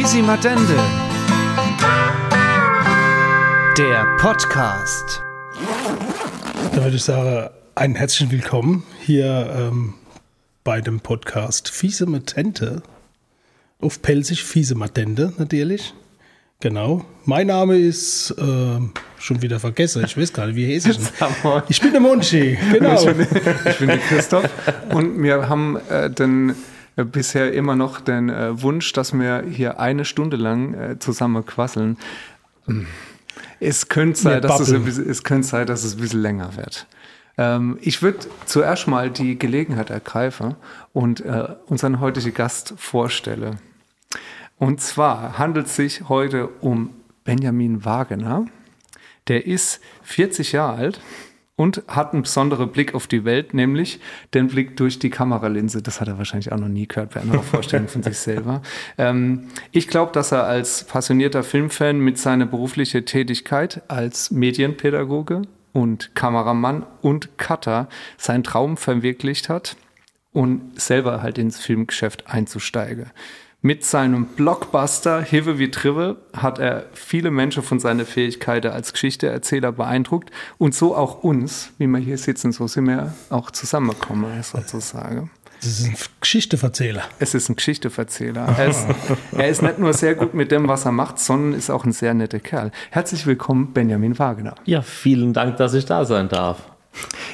[0.00, 0.76] Fisimatende.
[3.76, 5.22] Der Podcast.
[6.72, 9.94] Da würde ich sagen, einen herzlichen Willkommen hier ähm,
[10.62, 12.84] bei dem Podcast Fiese Matente.
[13.80, 15.92] Auf Pelzig Fiese Matente natürlich.
[16.60, 17.04] Genau.
[17.24, 18.78] Mein Name ist äh,
[19.18, 20.04] schon wieder vergessen.
[20.04, 21.62] Ich weiß gar nicht, wie heißt ich denn?
[21.68, 22.94] Ich bin der Monchi, genau.
[23.04, 23.26] Ich bin,
[23.68, 24.48] ich bin der Christoph
[24.94, 26.54] und wir haben äh, den
[27.04, 31.96] bisher immer noch den äh, Wunsch, dass wir hier eine Stunde lang äh, zusammen quasseln.
[33.60, 36.56] Es könnte sein, dass es, ein bisschen, es könnte sein, dass es ein bisschen länger
[36.56, 36.86] wird.
[37.36, 40.56] Ähm, ich würde zuerst mal die Gelegenheit ergreifen
[40.92, 43.58] und äh, unseren heutigen Gast vorstellen.
[44.58, 46.90] Und zwar handelt es sich heute um
[47.24, 48.46] Benjamin Wagener.
[49.28, 51.00] Der ist 40 Jahre alt
[51.58, 53.98] und hat einen besonderen Blick auf die Welt, nämlich
[54.32, 55.82] den Blick durch die Kameralinse.
[55.82, 58.62] Das hat er wahrscheinlich auch noch nie gehört bei einer Vorstellung von sich selber.
[58.96, 66.14] Ähm, ich glaube, dass er als passionierter Filmfan mit seiner beruflichen Tätigkeit als Medienpädagoge und
[66.14, 69.76] Kameramann und Cutter seinen Traum verwirklicht hat
[70.32, 73.10] und selber halt ins Filmgeschäft einzusteigen.
[73.60, 79.72] Mit seinem Blockbuster Hive wie Trive hat er viele Menschen von seiner Fähigkeit als Geschichteerzähler
[79.72, 85.32] beeindruckt und so auch uns, wie wir hier sitzen, so sind wir auch zusammengekommen, sozusagen.
[85.60, 87.02] Das ist ein Geschichteverzähler.
[87.18, 88.54] Es ist ein Geschichteverzähler.
[88.56, 88.86] Er ist,
[89.32, 91.90] er ist nicht nur sehr gut mit dem, was er macht, sondern ist auch ein
[91.90, 92.70] sehr netter Kerl.
[92.90, 94.54] Herzlich willkommen, Benjamin Wagner.
[94.66, 96.58] Ja, vielen Dank, dass ich da sein darf.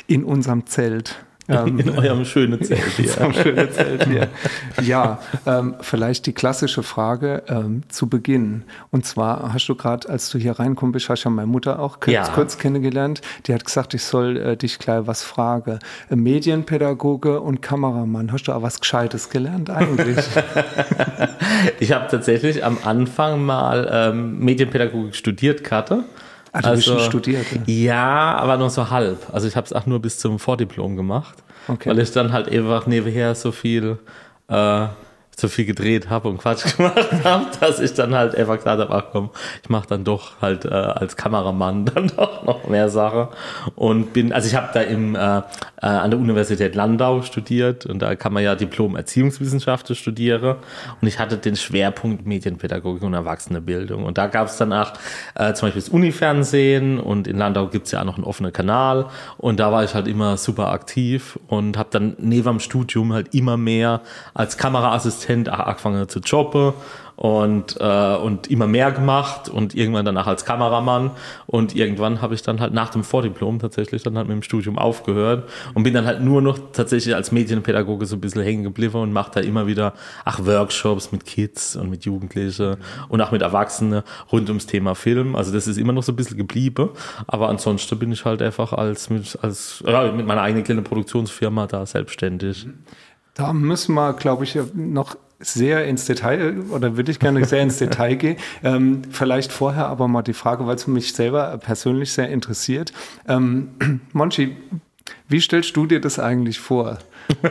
[0.06, 1.22] In unserem Zelt.
[1.48, 3.32] Ähm, in eurem schönen Zelt hier.
[3.32, 4.28] schönen Zelt hier.
[4.82, 8.62] Ja, ähm, vielleicht die klassische Frage ähm, zu Beginn.
[8.90, 12.00] Und zwar hast du gerade, als du hier reinkommst, bist, hast ja meine Mutter auch
[12.00, 12.28] kurz, ja.
[12.28, 13.20] kurz kennengelernt.
[13.46, 15.78] Die hat gesagt, ich soll äh, dich gleich was fragen.
[16.10, 18.32] Äh, Medienpädagoge und Kameramann.
[18.32, 20.18] Hast du auch was Gescheites gelernt eigentlich?
[21.80, 26.04] ich habe tatsächlich am Anfang mal ähm, Medienpädagogik studiert, Karte.
[26.54, 27.46] Ah, du also, bist studiert.
[27.66, 27.74] Ja.
[27.74, 29.18] ja, aber nur so halb.
[29.32, 31.34] Also ich habe es auch nur bis zum Vordiplom gemacht,
[31.66, 31.90] okay.
[31.90, 33.98] weil ich dann halt einfach nebenher so viel
[34.48, 34.86] äh,
[35.40, 38.94] so viel gedreht habe und Quatsch gemacht habe, dass ich dann halt einfach gesagt habe,
[38.94, 39.30] ach komm,
[39.62, 43.28] ich mache dann doch halt äh, als Kameramann dann doch noch mehr Sache.
[43.74, 45.42] Und bin, also ich habe da im, äh, äh,
[45.80, 50.56] an der Universität Landau studiert und da kann man ja Diplom Erziehungswissenschaften studieren
[51.00, 54.04] und ich hatte den Schwerpunkt Medienpädagogik und Erwachsenenbildung.
[54.04, 54.94] Und da gab es danach
[55.34, 59.06] äh, zum Beispiel das Unifernsehen und in Landau gibt's ja auch noch einen offenen Kanal.
[59.38, 63.34] Und da war ich halt immer super aktiv und habe dann neben dem Studium halt
[63.34, 64.02] immer mehr
[64.34, 66.74] als Kameraassistent Assistent angefangen zu jobben
[67.16, 71.12] und, äh, und immer mehr gemacht und irgendwann danach als Kameramann
[71.46, 74.78] und irgendwann habe ich dann halt nach dem Vordiplom tatsächlich dann halt mit dem Studium
[74.78, 78.96] aufgehört und bin dann halt nur noch tatsächlich als Medienpädagoge so ein bisschen hängen geblieben
[78.96, 82.76] und mache da immer wieder ach Workshops mit Kids und mit Jugendlichen
[83.08, 84.02] und auch mit Erwachsenen
[84.32, 85.36] rund ums Thema Film.
[85.36, 86.90] Also das ist immer noch so ein bisschen geblieben,
[87.28, 89.08] aber ansonsten bin ich halt einfach als,
[89.40, 92.66] als ja, mit meiner eigenen kleinen Produktionsfirma da selbstständig.
[93.34, 97.78] Da müssen wir, glaube ich, noch sehr ins Detail oder würde ich gerne sehr ins
[97.78, 98.36] Detail gehen.
[98.62, 102.92] Ähm, vielleicht vorher aber mal die Frage, weil es mich selber persönlich sehr interessiert.
[103.28, 104.56] Ähm, Monchi,
[105.28, 106.98] wie stellst du dir das eigentlich vor?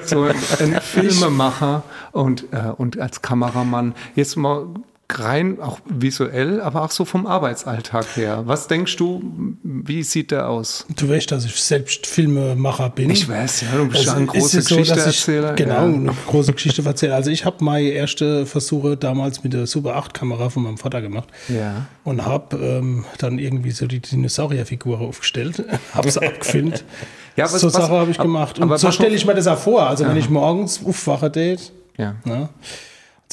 [0.03, 3.94] So ein, ein Filmemacher und, äh, und als Kameramann.
[4.15, 4.67] Jetzt mal
[5.09, 8.44] rein auch visuell, aber auch so vom Arbeitsalltag her.
[8.46, 9.22] Was denkst du,
[9.64, 10.86] wie sieht der aus?
[10.96, 13.09] Du weißt, dass ich selbst Filmemacher bin.
[13.09, 15.50] Ich weiß, ja, du bist also ein großer Geschichteerzähler.
[15.50, 15.84] So, genau, ja.
[15.84, 17.13] eine große Geschichte erzählen.
[17.13, 21.02] Also ich habe meine erste Versuche damals mit der Super 8 Kamera von meinem Vater
[21.02, 21.30] gemacht.
[21.47, 21.86] Ja.
[22.03, 25.63] Und habe ähm, dann irgendwie so die Dinosaurierfigur aufgestellt,
[25.94, 26.84] habe es abgefilmt.
[27.36, 28.59] ja, was, so Sache habe ich gemacht.
[28.59, 29.88] Und so stelle ich mir das auch vor.
[29.88, 30.09] Also ja.
[30.09, 32.16] wenn ich morgens aufwache, Date, ja.
[32.25, 32.50] Ne,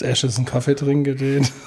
[0.03, 1.47] erstes einen Kaffee trinken den.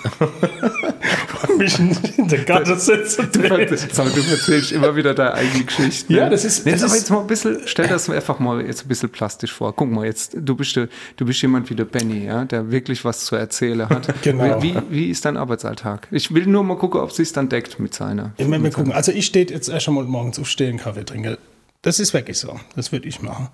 [1.57, 3.29] mich in der Garten sitzen.
[3.31, 6.11] Du, du erzählst immer wieder deine eigene Geschichte.
[6.11, 6.19] Ne?
[6.19, 6.65] Ja, das ist.
[6.65, 9.73] Jetzt aber jetzt mal ein bisschen, stell das einfach mal jetzt ein bisschen plastisch vor.
[9.75, 13.25] Guck mal, jetzt, du bist, du bist jemand wie der Benny, ja, der wirklich was
[13.25, 14.13] zu erzählen hat.
[14.21, 14.61] genau.
[14.61, 16.07] Wie, wie ist dein Arbeitsalltag?
[16.11, 18.33] Ich will nur mal gucken, ob sie es dann deckt mit seiner.
[18.37, 18.91] Immer mal gucken.
[18.91, 21.37] Also ich stehe jetzt erst einmal morgens aufstehen, Kaffee trinken
[21.83, 22.59] das ist wirklich so.
[22.77, 23.49] Das würde ich machen.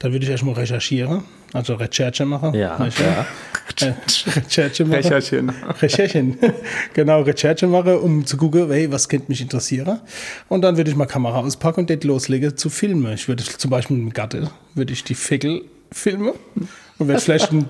[0.00, 1.22] Dann würde ich erstmal recherchieren,
[1.52, 2.52] also Recherche machen.
[2.52, 3.26] Ja, ja.
[3.80, 3.94] Äh,
[4.34, 4.94] Recherche machen.
[4.96, 5.50] Recherchen.
[5.80, 6.38] Recherchen.
[6.92, 10.00] genau, Recherche machen, um zu gucken, hey, was könnte mich interessieren.
[10.48, 13.12] Und dann würde ich mal Kamera auspacken und dort loslegen zu filmen.
[13.14, 16.32] Ich würde zum Beispiel mit dem Gatte, würde ich die Fickel filmen
[16.98, 17.66] und würde vielleicht ein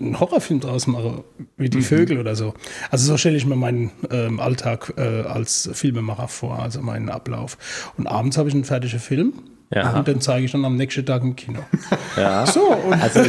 [0.00, 1.24] einen Horrorfilm draus mache,
[1.56, 1.82] wie die mhm.
[1.82, 2.54] Vögel oder so.
[2.90, 7.58] Also so stelle ich mir meinen ähm, Alltag äh, als Filmemacher vor, also meinen Ablauf.
[7.96, 9.34] Und abends habe ich einen fertigen Film.
[9.74, 9.90] Ja.
[9.92, 11.60] Und den zeige ich dann am nächsten Tag im Kino.
[12.14, 12.44] Ja.
[12.44, 13.22] So, und Also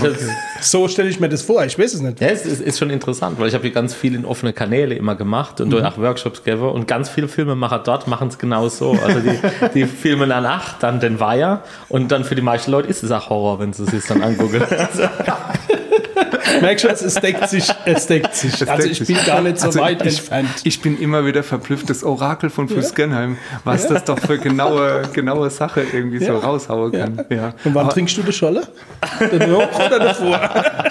[0.60, 1.64] so stelle ich mir das vor.
[1.64, 2.20] Ich weiß es nicht.
[2.20, 4.96] ja, es ist, ist schon interessant, weil ich habe hier ganz viel in offene Kanäle
[4.96, 8.68] immer gemacht und dort auch Workshops gebe und ganz viele Filmemacher dort machen es genau
[8.68, 8.92] so.
[8.92, 9.40] Also die,
[9.74, 13.12] die filmen dann acht, dann den Weiher und dann für die meisten Leute ist es
[13.12, 14.62] auch Horror, wenn sie es sich dann angucken.
[16.62, 17.68] Merkst du, es deckt sich.
[17.86, 18.58] Es deckt sich.
[18.60, 19.16] Das also deckt ich sich.
[19.18, 20.50] bin gar nicht so Also weit ich, entfernt.
[20.64, 25.50] Ich bin immer wieder verblüfft, das Orakel von Fuskenheim, was das doch für genaue, genaue
[25.50, 26.40] Sache irgendwie so Ja.
[26.40, 27.26] raushauen kann.
[27.30, 27.54] Ja.
[27.64, 28.64] Und wann Aber- trinkst du die Scholle?
[29.20, 30.40] Danach oder davor?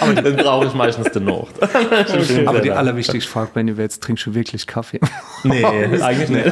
[0.00, 1.54] aber dann brauche ich meistens den Nacht.
[2.46, 5.00] Aber die allerwichtigste Frage, Benny, wer jetzt trinkst du wirklich Kaffee?
[5.44, 5.64] Nee,
[6.02, 6.42] eigentlich Nee,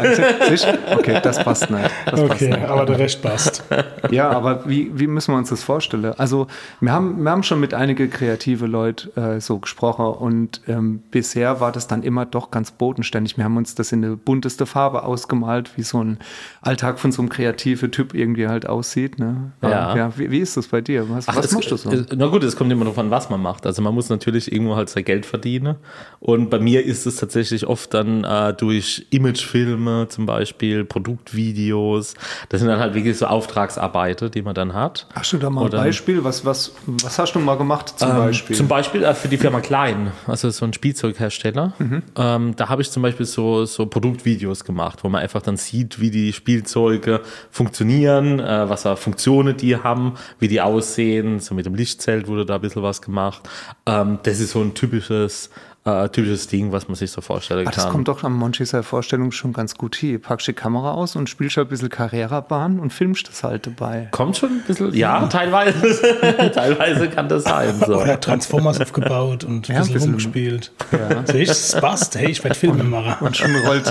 [0.50, 0.66] nicht.
[0.96, 1.90] Okay, das passt nicht.
[2.06, 2.64] Das passt Okay, nicht.
[2.68, 3.62] aber der Rest passt.
[4.10, 6.12] Ja, aber wie, wie müssen wir uns das vorstellen?
[6.18, 6.46] Also
[6.80, 11.60] wir haben, wir haben schon mit einigen kreative Leuten äh, so gesprochen und ähm, bisher
[11.60, 13.36] war das dann immer doch ganz bodenständig.
[13.36, 16.18] Wir haben uns das in eine bunteste Farbe ausgemalt, wie so ein
[16.62, 19.18] Alltag von so einem kreativen Typ irgendwie halt aussieht.
[19.18, 19.52] Ne?
[19.62, 19.96] Ja.
[19.96, 21.08] ja wie, wie ist das bei dir?
[21.10, 21.90] Was, was es- machst du so?
[22.14, 23.66] Na gut, es kommt immer davon, was man macht.
[23.66, 25.76] Also man muss natürlich irgendwo halt sein Geld verdienen.
[26.20, 32.14] Und bei mir ist es tatsächlich oft dann äh, durch Imagefilme zum Beispiel, Produktvideos.
[32.48, 35.06] Das sind dann halt wirklich so Auftragsarbeiten, die man dann hat.
[35.14, 36.22] Hast du da mal ein Oder- Beispiel?
[36.24, 38.56] Was, was, was hast du mal gemacht zum Ähm, Beispiel?
[38.56, 41.74] Zum Beispiel äh, für die Firma Klein, also so ein Spielzeughersteller.
[41.78, 42.02] Mhm.
[42.16, 46.00] Ähm, da habe ich zum Beispiel so, so Produktvideos gemacht, wo man einfach dann sieht,
[46.00, 51.40] wie die Spielzeuge funktionieren, äh, was für Funktionen die haben, wie die aussehen.
[51.40, 53.48] So mit dem Lichtzelt wurde da ein bisschen was gemacht.
[53.86, 55.50] Ähm, das ist so ein typisches,
[55.84, 57.84] äh, typisches Ding, was man sich so vorstellen Ah, kann.
[57.84, 60.18] das kommt doch an Monchis Vorstellung schon ganz gut hier.
[60.20, 64.08] Packst die Kamera aus und spielst ein bisschen Carrera-Bahn und filmst das halt dabei.
[64.10, 67.74] Kommt schon ein bisschen, ja, teilweise, teilweise kann das sein.
[67.86, 68.00] So.
[68.02, 70.10] Oder Transformers aufgebaut und Ja, ein ein bisschen bisschen.
[70.10, 70.72] rumgespielt.
[70.92, 71.22] Ja.
[71.26, 72.14] Siehst es passt.
[72.16, 73.24] Hey, ich werde Filme machen.
[73.26, 73.90] Und schon rollt,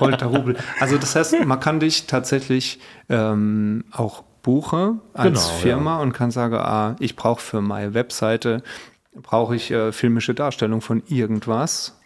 [0.00, 0.56] rollt der Rubel.
[0.80, 2.78] Also das heißt, man kann dich tatsächlich
[3.08, 8.62] ähm, auch buchen als Genau, Firma und kann sagen, ah, ich brauche für meine Webseite,
[9.14, 11.97] brauche ich äh, filmische Darstellung von irgendwas.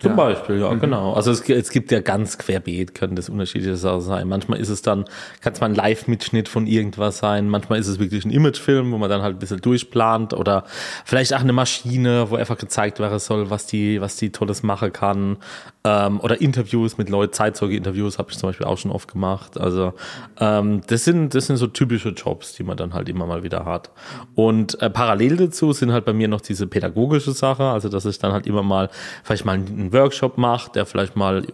[0.00, 0.16] Zum Ja.
[0.16, 1.12] Beispiel, ja, genau.
[1.14, 4.28] Also es, es gibt ja ganz querbeet, können das unterschiedliche Sachen sein.
[4.28, 5.04] Manchmal ist es dann,
[5.40, 7.48] kann es mal ein Live-Mitschnitt von irgendwas sein.
[7.48, 10.64] Manchmal ist es wirklich ein Imagefilm, wo man dann halt ein bisschen durchplant oder
[11.04, 14.92] vielleicht auch eine Maschine, wo einfach gezeigt werden soll, was die, was die Tolles machen
[14.92, 15.38] kann.
[15.82, 19.58] Ähm, oder Interviews mit Leuten, Zeitzeuge-Interviews habe ich zum Beispiel auch schon oft gemacht.
[19.60, 19.94] Also
[20.38, 23.64] ähm, das sind, das sind so typische Jobs, die man dann halt immer mal wieder
[23.64, 23.90] hat.
[24.36, 28.18] Und äh, parallel dazu sind halt bei mir noch diese pädagogische Sache, also dass ich
[28.20, 28.90] dann halt immer mal
[29.24, 31.46] vielleicht mal einen Workshop mache, der vielleicht mal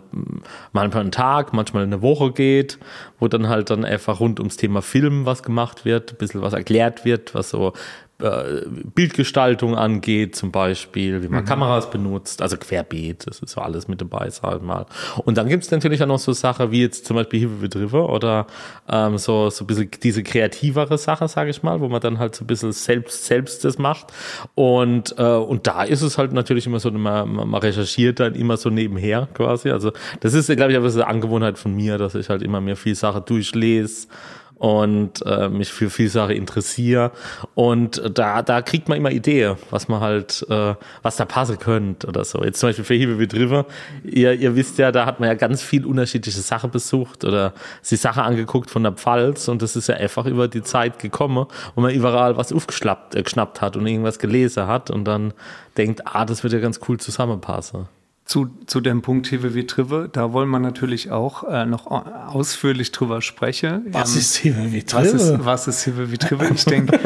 [0.73, 2.79] manchmal einen Tag, manchmal eine Woche geht,
[3.19, 6.53] wo dann halt dann einfach rund ums Thema Film was gemacht wird, ein bisschen was
[6.53, 7.73] erklärt wird, was so
[8.19, 14.01] Bildgestaltung angeht, zum Beispiel, wie man Kameras benutzt, also querbeet, das ist so alles mit
[14.01, 14.87] dabei, sag ich mal.
[15.25, 18.09] Und dann gibt es natürlich auch noch so Sachen wie jetzt zum Beispiel Hilfe River
[18.11, 18.47] oder
[18.89, 22.37] ähm, so, so ein bisschen diese kreativere Sache, sage ich mal, wo man dann halt
[22.37, 24.13] so ein bisschen selbst, selbst das macht.
[24.55, 28.57] Und, äh, und da ist es halt natürlich immer so, man, man recherchiert dann immer
[28.57, 29.71] so nebenher quasi.
[29.71, 29.91] Also
[30.21, 32.77] das ist, glaube ich, aber so eine Angewohnheit von mir, dass ich halt immer mehr
[32.77, 34.07] viel Sache durchlese
[34.57, 37.11] und äh, mich für viel Sache interessiere.
[37.55, 42.07] Und da, da kriegt man immer Idee, was man halt, äh, was da passen könnte
[42.07, 42.43] oder so.
[42.45, 42.95] Jetzt zum Beispiel für
[43.35, 43.67] River.
[44.05, 47.53] Ihr, ihr wisst ja, da hat man ja ganz viel unterschiedliche Sachen besucht oder
[47.83, 51.47] sich Sachen angeguckt von der Pfalz und das ist ja einfach über die Zeit gekommen,
[51.75, 55.33] wo man überall was aufgeschnappt äh, geschnappt hat und irgendwas gelesen hat und dann
[55.77, 57.89] denkt, ah, das wird ja ganz cool zusammenpassen.
[58.25, 63.21] Zu, zu dem Punkt wie Trive, da wollen wir natürlich auch äh, noch ausführlich drüber
[63.21, 63.85] sprechen.
[63.93, 65.45] Was Ähm, ist wie was ist, Trive?
[65.45, 66.55] was ist wie Trive?
[66.55, 66.99] Ich denke,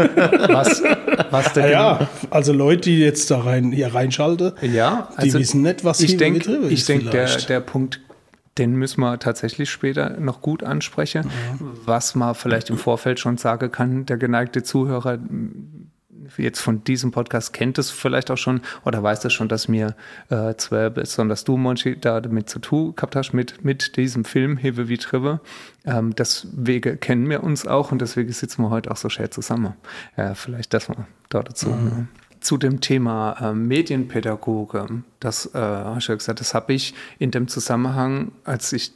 [0.48, 0.80] was,
[1.32, 5.84] was der Ja, also Leute, die jetzt da rein, hier reinschalten, Ja, die wissen nicht,
[5.84, 8.00] was ich hier denk, wie Trive Ich ist denke, der, der Punkt,
[8.56, 11.28] den müssen wir tatsächlich später noch gut ansprechen.
[11.84, 15.18] Was man vielleicht im Vorfeld schon sagen kann, der geneigte Zuhörer
[16.36, 19.94] jetzt von diesem Podcast kennt es vielleicht auch schon oder weiß es schon, dass mir
[20.30, 24.56] äh, zwar besonders du, Monchi, da damit zu tun gehabt hast mit, mit diesem Film
[24.56, 25.40] Hewe wie Trive.
[25.84, 29.74] Ähm, deswegen kennen wir uns auch und deswegen sitzen wir heute auch so schön zusammen.
[30.16, 31.70] Ja, vielleicht das mal da dazu.
[31.70, 32.08] ne?
[32.40, 37.30] Zu dem Thema äh, Medienpädagoge, das äh, hast du ja gesagt, das habe ich in
[37.32, 38.92] dem Zusammenhang, als ich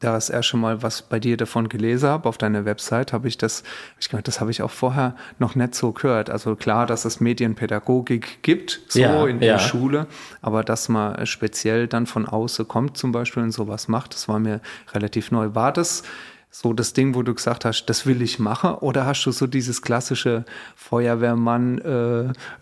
[0.00, 3.38] da das erste Mal was bei dir davon gelesen habe, auf deiner Website, habe ich
[3.38, 3.62] das,
[4.00, 6.30] ich glaube, das habe ich auch vorher noch nicht so gehört.
[6.30, 9.58] Also klar, dass es Medienpädagogik gibt, so Ja, in der ja.
[9.58, 10.06] Schule,
[10.42, 14.38] aber dass man speziell dann von außen kommt zum Beispiel und sowas macht, das war
[14.38, 14.60] mir
[14.92, 15.54] relativ neu.
[15.54, 16.02] War das
[16.56, 18.74] so das Ding, wo du gesagt hast, das will ich machen?
[18.74, 20.44] Oder hast du so dieses klassische
[20.76, 21.78] Feuerwehrmann,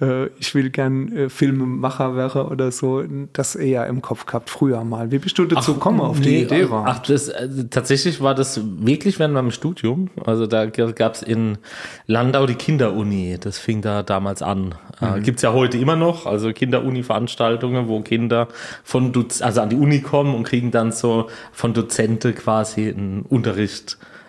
[0.00, 4.48] äh, äh, ich will gern äh, Filmemacher werden oder so, das eher im Kopf gehabt
[4.48, 5.10] früher mal?
[5.10, 6.70] Wie bist du dazu gekommen auf nee, die Idee?
[6.70, 6.86] War?
[6.86, 10.08] Ach, das, also, tatsächlich war das wirklich während meinem Studium.
[10.24, 11.58] Also da gab es in
[12.06, 14.74] Landau die Kinderuni, das fing da damals an.
[15.02, 15.22] Äh, mhm.
[15.22, 18.48] Gibt es ja heute immer noch, also Kinderuni-Veranstaltungen, wo Kinder
[18.84, 23.26] von Duz also an die Uni kommen und kriegen dann so von Dozente quasi einen
[23.28, 23.81] Unterricht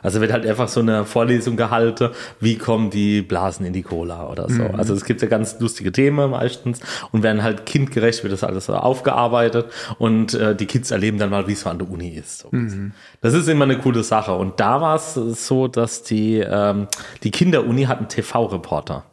[0.03, 4.27] also wird halt einfach so eine Vorlesung gehalten, wie kommen die Blasen in die Cola
[4.27, 4.63] oder so.
[4.63, 4.75] Mhm.
[4.75, 6.81] Also es gibt ja ganz lustige Themen meistens
[7.11, 9.67] und werden halt kindgerecht wird das alles aufgearbeitet
[9.97, 12.39] und äh, die Kids erleben dann mal, wie es so an der Uni ist.
[12.39, 12.49] So.
[12.51, 12.91] Mhm.
[13.21, 14.33] Das ist immer eine coole Sache.
[14.33, 16.87] Und da war es so, dass die, ähm,
[17.23, 19.05] die Kinderuni hatten TV-Reporter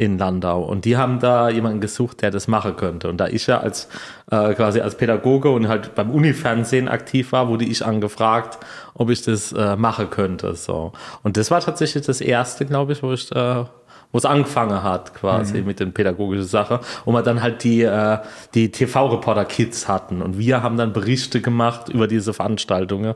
[0.00, 0.62] in Landau.
[0.62, 3.10] Und die haben da jemanden gesucht, der das machen könnte.
[3.10, 3.86] Und da ich ja als
[4.30, 8.58] äh, quasi als Pädagoge und halt beim Unifernsehen aktiv war, wurde ich angefragt,
[8.94, 10.54] ob ich das äh, machen könnte.
[10.54, 10.92] So.
[11.22, 13.64] Und das war tatsächlich das erste, glaube ich, wo ich äh,
[14.12, 15.66] wo es angefangen hat, quasi mhm.
[15.66, 18.18] mit den pädagogischen Sachen, wo wir dann halt die, äh,
[18.54, 20.20] die TV-Reporter-Kids hatten.
[20.20, 23.14] Und wir haben dann Berichte gemacht über diese Veranstaltungen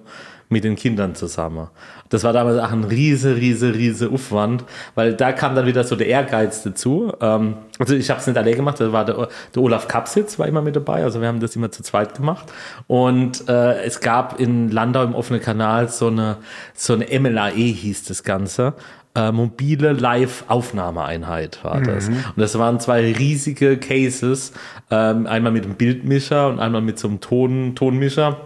[0.48, 1.68] mit den Kindern zusammen.
[2.10, 5.96] Das war damals auch ein riese, riese, riese Aufwand, weil da kam dann wieder so
[5.96, 7.12] der Ehrgeiz dazu.
[7.20, 10.46] Ähm, also ich habe es nicht alleine gemacht, da war der, der, Olaf Kapsitz war
[10.46, 12.52] immer mit dabei, also wir haben das immer zu zweit gemacht.
[12.86, 16.36] Und äh, es gab in Landau im offenen Kanal so eine,
[16.74, 18.74] so eine MLAE hieß das Ganze.
[19.16, 22.08] Äh, mobile Live-Aufnahmeeinheit war das.
[22.08, 22.16] Mhm.
[22.16, 24.52] Und das waren zwei riesige Cases,
[24.90, 28.38] ähm, einmal mit einem Bildmischer und einmal mit so einem Ton, Tonmischer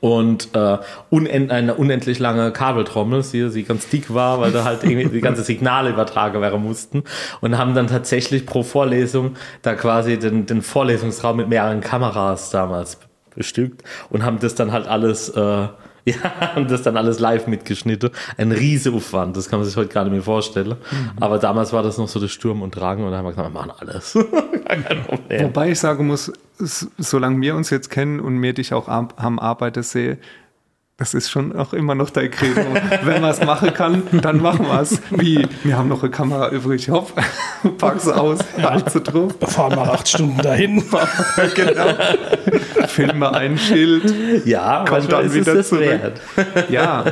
[0.00, 0.78] und äh,
[1.10, 5.20] unend, eine unendlich lange Kabeltrommel, die, die ganz dick war, weil da halt irgendwie die
[5.20, 7.04] ganze Signale übertragen werden mussten.
[7.40, 12.98] Und haben dann tatsächlich pro Vorlesung da quasi den, den Vorlesungsraum mit mehreren Kameras damals
[13.34, 15.68] bestückt und haben das dann halt alles äh,
[16.22, 18.10] ja, und das dann alles live mitgeschnitten.
[18.36, 20.76] Ein Riesenaufwand, das kann man sich heute gar nicht mehr vorstellen.
[20.90, 21.10] Mhm.
[21.20, 23.52] Aber damals war das noch so der Sturm und Drang und dann haben wir gesagt,
[23.52, 24.14] wir machen alles.
[25.40, 29.82] Wobei ich sagen muss, solange wir uns jetzt kennen und mir dich auch am Arbeiten
[29.82, 30.18] sehe,
[30.98, 32.60] das ist schon auch immer noch dein Credo.
[33.04, 35.00] Wenn man es machen kann, dann machen wir es.
[35.10, 36.90] Wie, wir haben noch eine Kamera übrig.
[36.90, 37.12] Hopp,
[37.78, 39.32] pack's aus, halt drauf.
[39.42, 40.82] Fahren wir acht Stunden dahin.
[41.54, 41.94] genau.
[42.88, 44.44] Filme ein Schild.
[44.44, 45.82] Ja, kommt dann wieder zurück.
[45.82, 46.20] Wert.
[46.68, 47.04] Ja,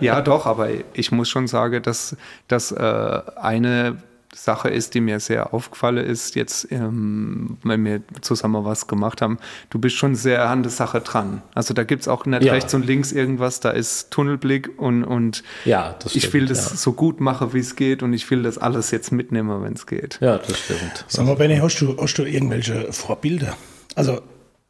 [0.00, 2.16] ja, doch, aber ich muss schon sagen, dass,
[2.48, 3.96] dass äh, eine
[4.34, 9.38] Sache ist, die mir sehr aufgefallen ist, jetzt, ähm, wenn wir zusammen was gemacht haben,
[9.70, 11.42] du bist schon sehr an der Sache dran.
[11.54, 12.52] Also da gibt es auch nicht ja.
[12.52, 16.76] rechts und links irgendwas, da ist Tunnelblick und, und ja, stimmt, ich will das ja.
[16.76, 19.86] so gut machen, wie es geht und ich will das alles jetzt mitnehmen, wenn es
[19.86, 20.18] geht.
[20.20, 21.04] Ja, das stimmt.
[21.08, 23.56] Sag mal, Benny, hast du, hast du irgendwelche Vorbilder?
[23.96, 24.20] Also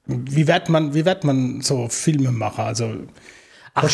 [0.07, 2.65] wie wird man, wie wird man so Filmemacher?
[2.65, 2.95] Also
[3.75, 3.89] Ach,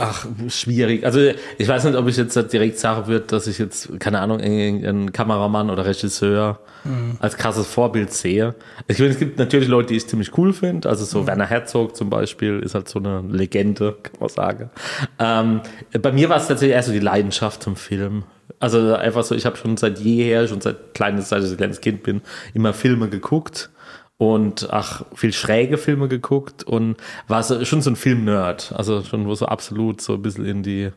[0.00, 1.04] ach, schwierig.
[1.04, 1.20] Also
[1.56, 5.12] ich weiß nicht, ob ich jetzt direkt sagen würde, dass ich jetzt, keine Ahnung, einen
[5.12, 7.16] Kameramann oder Regisseur mhm.
[7.20, 8.54] als krasses Vorbild sehe.
[8.86, 10.88] Ich finde, es gibt natürlich Leute, die ich ziemlich cool finde.
[10.88, 11.26] Also so mhm.
[11.28, 14.70] Werner Herzog zum Beispiel ist halt so eine Legende, kann man sagen.
[15.18, 15.60] Ähm,
[16.00, 18.24] bei mir war es tatsächlich erst so die Leidenschaft zum Film.
[18.60, 21.80] Also einfach so, ich habe schon seit jeher, schon seit kleines, seit ich ein kleines
[21.80, 22.20] Kind bin,
[22.52, 23.70] immer Filme geguckt
[24.16, 28.72] und ach, viel schräge Filme geguckt und war so, schon so ein Film-Nerd.
[28.76, 30.90] Also schon so absolut so ein bisschen in die,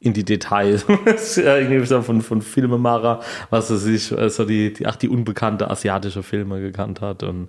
[0.00, 0.86] in die Details
[1.36, 6.22] irgendwie so von, von Filmemacher, was er sich so die, die, ach, die unbekannte asiatische
[6.22, 7.48] Filme gekannt hat und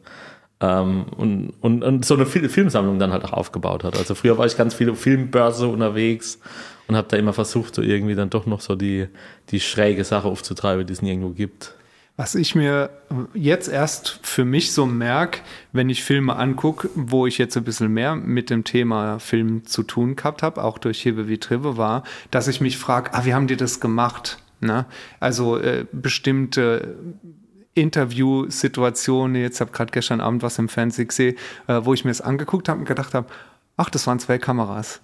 [0.64, 3.98] ähm, und, und, und so eine Filmsammlung dann halt auch aufgebaut hat.
[3.98, 6.40] Also früher war ich ganz viel auf Filmbörse unterwegs
[6.88, 9.08] und habe da immer versucht, so irgendwie dann doch noch so die,
[9.50, 11.76] die schräge Sache aufzutreiben, die es nirgendwo gibt.
[12.16, 12.92] Was ich mir
[13.34, 15.40] jetzt erst für mich so merke,
[15.72, 19.82] wenn ich Filme angucke, wo ich jetzt ein bisschen mehr mit dem Thema Film zu
[19.82, 23.34] tun gehabt habe, auch durch Hebe wie Trive war, dass ich mich frage, ah, wie
[23.34, 24.38] haben die das gemacht?
[24.60, 24.86] Ne?
[25.20, 26.96] Also äh, bestimmte
[27.74, 32.22] Interviewsituationen, jetzt habe gerade gestern Abend was im Fernsehen gesehen, äh, wo ich mir das
[32.22, 33.26] angeguckt habe und gedacht habe,
[33.76, 35.02] ach, das waren zwei Kameras.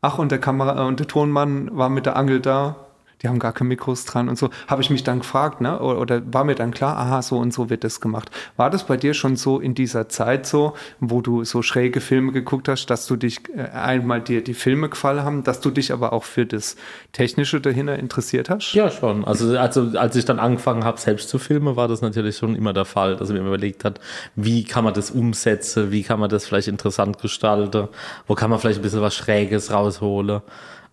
[0.00, 2.87] Ach, und der Kamera und der Tonmann war mit der Angel da
[3.22, 4.50] die haben gar keine Mikros dran und so.
[4.68, 5.80] Habe ich mich dann gefragt, ne?
[5.80, 8.30] Oder, war mir dann klar, aha, so und so wird das gemacht.
[8.56, 12.32] War das bei dir schon so in dieser Zeit so, wo du so schräge Filme
[12.32, 15.92] geguckt hast, dass du dich äh, einmal dir die Filme gefallen haben, dass du dich
[15.92, 16.76] aber auch für das
[17.12, 18.72] Technische dahinter interessiert hast?
[18.74, 19.24] Ja, schon.
[19.24, 22.72] Also, also als ich dann angefangen habe, selbst zu filmen, war das natürlich schon immer
[22.72, 24.00] der Fall, dass ich mir überlegt hat,
[24.36, 27.88] wie kann man das umsetzen, wie kann man das vielleicht interessant gestalten,
[28.26, 30.42] wo kann man vielleicht ein bisschen was Schräges rausholen.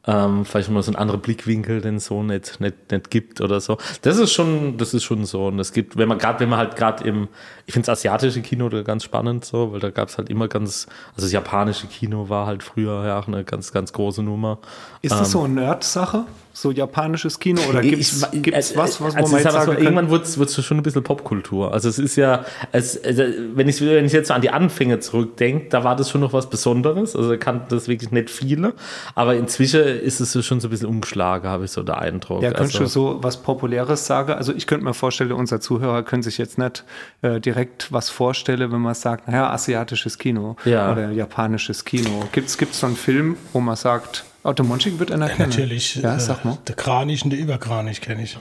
[0.07, 3.59] Ähm, vielleicht mal so ein anderer Blickwinkel, den es so nicht, nicht, nicht gibt oder
[3.59, 3.77] so.
[4.01, 5.47] Das ist schon, das ist schon so.
[5.47, 7.27] Und es gibt, wenn man gerade, wenn man halt gerade im,
[7.65, 10.47] ich finde das asiatische Kino da ganz spannend so, weil da gab es halt immer
[10.47, 14.59] ganz, also das japanische Kino war halt früher ja auch eine ganz, ganz große Nummer.
[15.01, 16.25] Ist das so eine Nerd-Sache?
[16.55, 17.61] So japanisches Kino?
[17.69, 20.77] Oder gibt es äh, was, was also man jetzt sagen so, Irgendwann wird es schon
[20.77, 21.73] ein bisschen Popkultur.
[21.73, 25.01] Also es ist ja, es, also wenn, ich, wenn ich jetzt so an die Anfänge
[25.01, 27.13] zurückdenke, da war das schon noch was Besonderes.
[27.13, 28.73] Also kannten das wirklich nicht viele.
[29.15, 32.41] Aber inzwischen ist es schon so ein bisschen umgeschlagen, habe ich so den Eindruck.
[32.41, 34.31] Ja, könntest also, du so was Populäres sagen?
[34.31, 36.85] Also ich könnte mir vorstellen, unser Zuhörer können sich jetzt nicht
[37.21, 40.89] äh, direkt was vorstellen, wenn man sagt, naja, asiatisches Kino ja.
[40.93, 42.29] oder japanisches Kino.
[42.31, 45.49] Gibt es so einen Film, wo man sagt, Automonchik wird einer ja, kennen.
[45.49, 45.95] Natürlich.
[45.95, 46.57] Ja, äh, sag mal.
[46.67, 48.37] Der Kranich und der Überkranich kenne ich.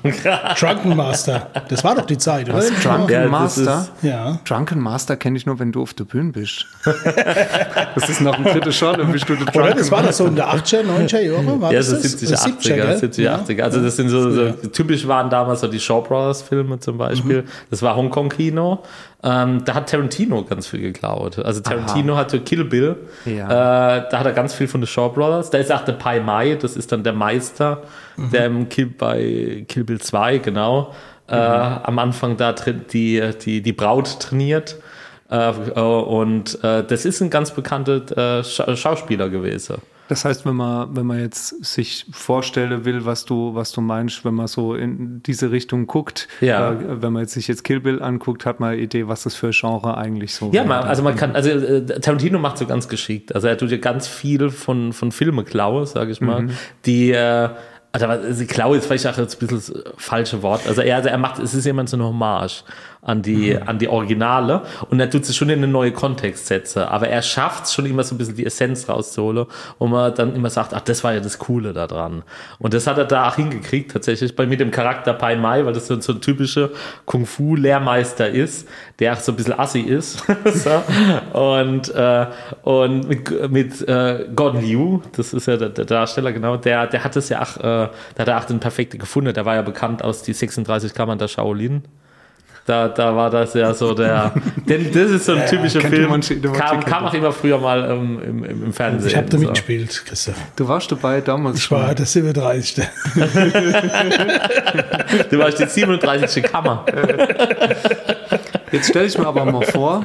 [0.61, 1.51] Drunken Master.
[1.69, 2.59] Das war doch die Zeit, oder?
[2.59, 3.89] Was, Drunken ja, Master?
[4.03, 4.39] ja.
[4.45, 6.67] Drunken Master kenne ich nur, wenn du auf der Bühne bist.
[7.95, 10.19] das ist noch ein dritter Shot, dann bist du der Drunken Oder das war das
[10.19, 11.61] so in der 80er, 90er Jahre?
[11.61, 13.63] War ja, so 70er, 80er, 70er, 80er.
[13.63, 17.43] Also das sind so, so typisch waren damals so die Shaw Brothers Filme zum Beispiel.
[17.43, 17.49] Mhm.
[17.71, 18.83] Das war Hongkong Kino.
[19.27, 21.39] Ähm, da hat Tarantino ganz viel geklaut.
[21.39, 22.21] Also Tarantino Aha.
[22.21, 22.97] hatte Kill Bill.
[23.25, 23.47] Ja.
[23.97, 25.49] Äh, da hat er ganz viel von den Shaw Brothers.
[25.49, 27.83] Da ist auch der Pai Mai, das ist dann der Meister,
[28.17, 28.31] mhm.
[28.31, 30.93] der im Kill, bei Kill Bill 2, genau,
[31.29, 31.41] äh, mhm.
[31.41, 31.45] äh,
[31.85, 34.77] am Anfang da die, die, die Braut trainiert.
[35.31, 39.77] Äh, und äh, das ist ein ganz bekannter äh, Schauspieler gewesen.
[40.09, 44.25] Das heißt, wenn man, wenn man jetzt sich vorstellen will, was du, was du meinst,
[44.25, 46.73] wenn man so in diese Richtung guckt, ja.
[46.73, 49.35] äh, wenn man jetzt sich jetzt Kill Bill anguckt, hat man eine Idee, was das
[49.35, 52.89] für Genre eigentlich so Ja, man, also man kann, also äh, Tarantino macht so ganz
[52.89, 53.35] geschickt.
[53.35, 56.51] Also er tut ja ganz viel von, von Filme klaue, sage ich mal, mhm.
[56.85, 57.49] die äh,
[57.95, 60.67] also, also Klau ist vielleicht auch jetzt ein bisschen das falsche Wort.
[60.67, 62.65] Also er, also er macht, es ist jemand so eine Hommage
[63.05, 63.69] an die, mhm.
[63.69, 66.83] an die Originale und er tut es schon in eine neue Kontext setzen.
[66.83, 69.47] Aber er schafft es schon immer so ein bisschen die Essenz rauszuholen,
[69.79, 72.23] wo man dann immer sagt, ach, das war ja das Coole da dran.
[72.59, 75.75] Und das hat er da auch hingekriegt, tatsächlich, bei mit dem Charakter Pai Mai, weil
[75.75, 76.71] das so, so ein typischer
[77.05, 78.67] Kung-Fu-Lehrmeister ist,
[78.99, 80.25] der auch so ein bisschen assi ist.
[80.45, 81.39] so.
[81.39, 82.27] Und, äh,
[82.63, 87.05] und mit, mit äh, Gordon Liu, das ist ja der, der, Darsteller, genau, der, der
[87.05, 89.35] hat es ja auch, äh, der hat er auch den Perfekte gefunden.
[89.35, 91.83] Der war ja bekannt aus die 36 Kammern der Shaolin.
[92.67, 94.33] Da, da war das ja so der.
[94.67, 96.09] Denn das ist so ein typischer ja, Film.
[96.09, 99.11] Man, kam, kam auch immer früher mal ähm, im, im, Fernsehen.
[99.11, 99.45] Ich habe da so.
[99.45, 100.37] mitgespielt, Christoph.
[100.57, 101.59] Du warst dabei damals.
[101.59, 102.77] Ich war der 37.
[105.31, 106.43] du warst die 37.
[106.43, 106.87] Kammer.
[108.75, 110.05] Jetzt stelle ich mir aber mal vor,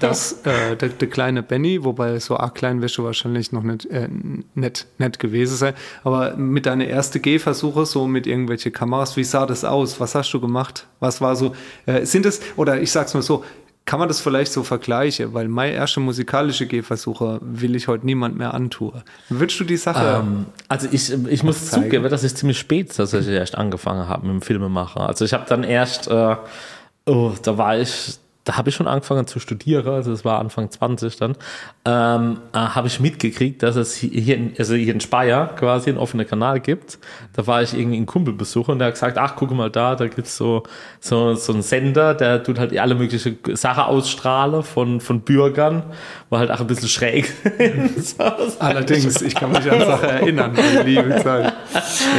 [0.00, 4.08] dass äh, der, der, kleine Benny, wobei so arg klein wäre wahrscheinlich noch nicht, äh,
[4.54, 9.44] nicht, nicht gewesen sein, aber mit deiner ersten Gehversuche, so mit irgendwelchen Kameras, wie sah
[9.44, 10.00] das aus?
[10.00, 10.86] Was hast du gemacht?
[10.98, 13.44] Was war so, äh, sind es, oder ich sag's mal so,
[13.84, 15.32] kann man das vielleicht so vergleichen?
[15.32, 19.02] Weil meine erste musikalische Gehversuche will ich heute niemand mehr antun.
[19.28, 20.22] Würdest du die Sache.
[20.22, 21.84] Ähm, also ich, ich muss zeigen?
[21.84, 25.08] zugeben, dass ich ziemlich spät dass ich erst angefangen habe mit dem Filmemacher.
[25.08, 26.34] Also ich habe dann erst äh,
[27.06, 30.70] oh, da war ich, da habe ich schon angefangen zu studieren, also das war Anfang
[30.70, 31.36] 20 dann,
[31.84, 35.98] ähm, äh, habe ich mitgekriegt, dass es hier in, also hier in Speyer quasi einen
[35.98, 36.98] offenen Kanal gibt.
[37.32, 39.96] Da war ich irgendwie einen Kumpel besuchen und der hat gesagt, ach, guck mal da,
[39.96, 40.62] da gibt's so,
[41.00, 45.82] so, so einen Sender, der tut halt alle möglichen Sachen ausstrahlen von, von Bürgern,
[46.30, 47.32] war halt auch ein bisschen schräg.
[48.60, 51.52] Allerdings, ich kann mich an Sachen erinnern, liebe Zeit.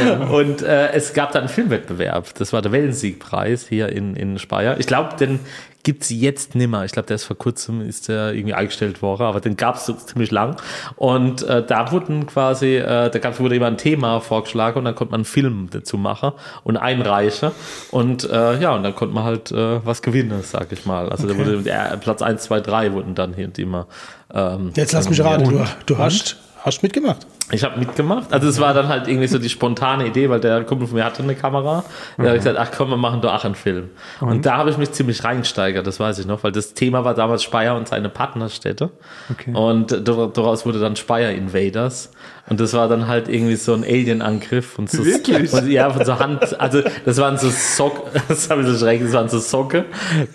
[0.04, 0.26] Ja.
[0.26, 4.78] Und äh, es gab da einen Filmwettbewerb, das war der Wellensiegpreis hier in, in Speyer.
[4.78, 5.40] Ich glaube, den
[5.82, 6.84] gibt es jetzt nimmer.
[6.84, 9.86] Ich glaube, der ist vor kurzem ist der irgendwie eingestellt worden, aber den gab es
[9.86, 10.56] so ziemlich lang.
[10.96, 14.94] Und äh, da wurden quasi, äh, da gab, wurde immer ein Thema vorgeschlagen und dann
[14.94, 16.32] konnte man einen Film dazu machen
[16.64, 17.52] und einreichen.
[17.90, 21.08] Und äh, ja, und dann konnte man halt äh, was gewinnen, sag ich mal.
[21.08, 21.34] Also okay.
[21.34, 23.86] da wurde der, Platz 1, 2, 3 wurden dann hier und immer.
[24.32, 27.26] Ähm, Jetzt lass mich raten, du, du hast, hast mitgemacht.
[27.50, 28.32] Ich habe mitgemacht.
[28.32, 31.04] Also es war dann halt irgendwie so die spontane Idee, weil der Kumpel von mir
[31.04, 31.84] hatte eine Kamera.
[32.16, 32.26] Da mhm.
[32.26, 33.90] habe ich gesagt, ach komm, wir machen doch auch einen Film.
[34.20, 37.04] Und, und da habe ich mich ziemlich reingesteigert, das weiß ich noch, weil das Thema
[37.04, 38.90] war damals Speyer und seine Partnerstädte.
[39.30, 39.54] Okay.
[39.54, 42.10] Und daraus wurde dann Speyer Invaders.
[42.48, 44.78] Und das war dann halt irgendwie so ein Alien-Angriff.
[44.78, 45.52] Und so, Wirklich?
[45.52, 49.10] Und, ja, von so Hand, also das waren so Socken, das habe ich so schrecklich,
[49.10, 49.84] das waren so Socken,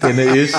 [0.01, 0.53] denen ich,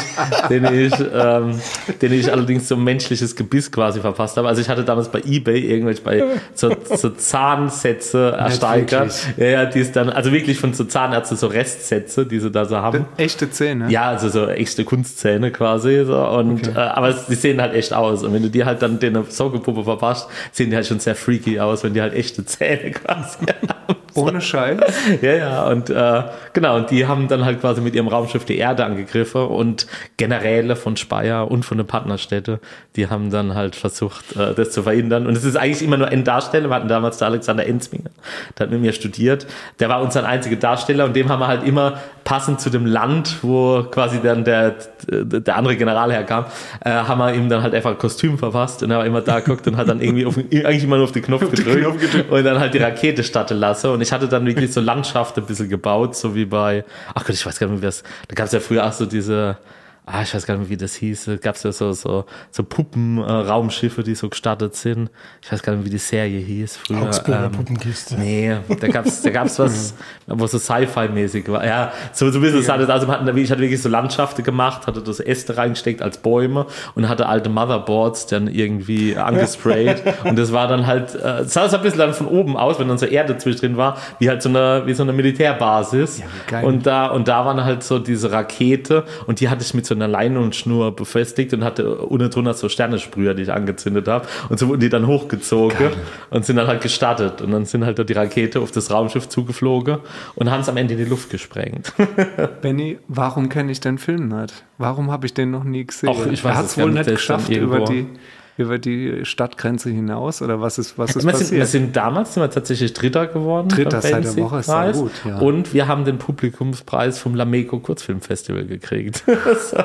[0.51, 1.61] denen ich, ähm,
[2.03, 4.49] denen ich allerdings so menschliches Gebiss quasi verpasst habe.
[4.49, 9.15] Also ich hatte damals bei Ebay irgendwelche bei so, so Zahnsätze ersteigert.
[9.37, 12.65] Ja, ja, die ist dann, also wirklich von so Zahnärzten so Restsätze, die sie da
[12.65, 13.07] so haben.
[13.17, 13.91] Echte Zähne?
[13.91, 16.05] Ja, also so echte Kunstzähne quasi.
[16.05, 16.17] So.
[16.29, 16.79] Und, okay.
[16.79, 18.23] äh, aber die sehen halt echt aus.
[18.23, 21.61] Und wenn du die halt dann den Sockenpuppe verpasst, sehen die halt schon sehr freaky
[21.61, 24.04] aus, wenn die halt echte Zähne quasi haben.
[24.14, 24.81] Ohne Scheiß.
[25.22, 26.22] ja, ja, und äh,
[26.53, 30.77] genau, und die haben dann halt quasi mit ihrem Raumschiff die Erde angegriffen und Generäle
[30.77, 32.61] von Speyer und von der Partnerstädte,
[32.96, 35.27] die haben dann halt versucht, äh, das zu verhindern.
[35.27, 36.68] Und es ist eigentlich immer nur ein Darsteller.
[36.68, 38.11] Wir hatten damals der Alexander Enzminger,
[38.59, 39.46] der hat mit mir studiert.
[39.81, 43.39] Der war unser einziger Darsteller und dem haben wir halt immer passend zu dem Land,
[43.43, 44.75] wo quasi dann der,
[45.09, 46.47] der andere General herkam,
[46.85, 49.41] äh, haben wir ihm dann halt einfach ein Kostüm verpasst und er war immer da
[49.41, 52.31] geguckt und hat dann irgendwie auf, eigentlich immer nur auf den Knopf gedrückt, Knopf gedrückt
[52.31, 53.91] und dann halt die Rakete starten lassen.
[53.91, 56.85] Und ich hatte dann wirklich so Landschaft ein bisschen gebaut, so wie bei,
[57.15, 59.07] ach Gott, ich weiß gar nicht, wie das, da gab es ja früher auch so
[59.07, 59.59] diese,
[60.07, 61.31] ah, ich weiß gar nicht mehr, wie das hieß.
[61.40, 65.11] Gab es ja so, so, so Puppen-Raumschiffe, äh, die so gestartet sind.
[65.40, 67.03] Ich weiß gar nicht mehr, wie die Serie hieß früher.
[67.03, 68.17] Augsburger ähm, Puppenkiste.
[68.17, 69.95] Nee, da gab es da gab's was,
[70.27, 71.64] wo so Sci-Fi-mäßig war.
[71.64, 72.75] Ja, so, so ein bisschen ja.
[72.75, 76.67] also man hat, ich hatte wirklich so Landschaften gemacht, hatte das Äste reingesteckt als Bäume
[76.95, 80.03] und hatte alte Motherboards dann irgendwie angesprayt.
[80.25, 82.88] und das war dann halt, äh, sah so ein bisschen dann von oben aus, wenn
[82.88, 86.23] dann so Erde zwischendrin war, wie halt so eine, wie so eine Militärbasis.
[86.51, 86.61] Ja.
[86.61, 89.94] Und da, und da waren halt so diese Rakete und die hatte ich mit so
[89.95, 94.27] einer Leinenschnur befestigt und hatte unten drunter so Sternensprüher, die ich angezündet habe.
[94.49, 95.93] Und so wurden die dann hochgezogen Geil.
[96.31, 97.41] und sind dann halt gestartet.
[97.41, 99.99] Und dann sind halt die Rakete auf das Raumschiff zugeflogen
[100.35, 101.93] und haben es am Ende in die Luft gesprengt.
[102.63, 104.65] Benny, warum kenne ich den Film nicht?
[104.79, 106.11] Warum habe ich den noch nie gesehen?
[106.11, 108.07] Och, ich weiß er hat es wohl nicht geschafft über die
[108.57, 111.49] über die Stadtgrenze hinaus oder was ist, was ist wir passiert?
[111.49, 113.69] Sind, wir sind damals sind wir tatsächlich Dritter geworden.
[113.69, 115.11] Dritter seit der Woche ist sehr gut.
[115.25, 115.38] Ja.
[115.38, 119.25] Und wir haben den Publikumspreis vom Lameco Kurzfilmfestival gekriegt.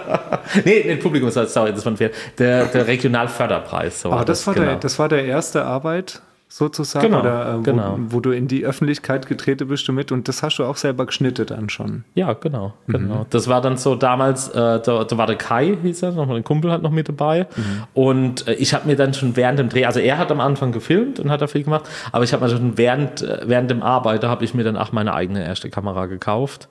[0.66, 2.12] nee, den Publikumspreis, sorry, das war ein Fehler.
[2.38, 4.02] Der, der Regionalförderpreis.
[4.02, 4.66] So Aber das, das, war genau.
[4.68, 7.96] der, das war der erste Arbeit sozusagen, genau, oder äh, wo, genau.
[8.10, 11.06] wo, du in die Öffentlichkeit getreten bist du mit und das hast du auch selber
[11.06, 12.04] geschnitten dann schon.
[12.16, 12.94] Ja, genau, mhm.
[12.94, 13.26] genau.
[13.30, 16.44] Das war dann so damals, äh, da, da, war der Kai, hieß er, noch ein
[16.44, 17.84] Kumpel hat noch mit dabei mhm.
[17.94, 20.72] und äh, ich habe mir dann schon während dem Dreh, also er hat am Anfang
[20.72, 23.84] gefilmt und hat da viel gemacht, aber ich habe mir schon während, äh, während dem
[23.84, 26.68] Arbeiten habe ich mir dann auch meine eigene erste Kamera gekauft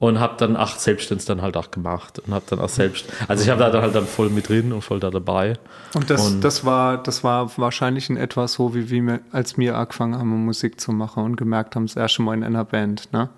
[0.00, 3.42] und habe dann acht selbstständig dann halt auch gemacht und habe dann auch selbst, also
[3.42, 5.54] ich habe da halt dann voll mit drin und voll da dabei.
[5.94, 9.76] Und das, und das war, das war wahrscheinlich in etwas so, wie wir, als wir
[9.76, 13.28] angefangen haben, Musik zu machen und gemerkt haben, das erste Mal in einer Band, ne?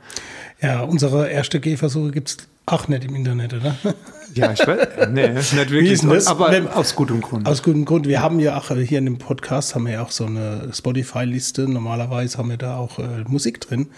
[0.60, 3.76] Ja, unsere erste Gehversuche gibt es auch nicht im Internet, oder?
[4.32, 5.82] Ja, ich weiß, nee, nicht wirklich.
[5.82, 6.28] Wie ist das?
[6.28, 7.48] Aber ne, aus gutem Grund.
[7.48, 8.06] Aus gutem Grund.
[8.06, 11.68] Wir haben ja auch hier in dem Podcast haben wir ja auch so eine Spotify-Liste.
[11.68, 13.88] Normalerweise haben wir da auch äh, Musik drin.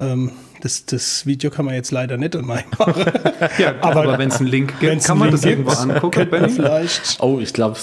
[0.00, 3.04] Ähm, das, das Video kann man jetzt leider nicht online machen.
[3.58, 6.48] ja, aber, aber wenn es einen Link gibt, kann man Link das irgendwo angucken, Benny?
[6.48, 7.18] Vielleicht.
[7.20, 7.78] Oh, ich glaube,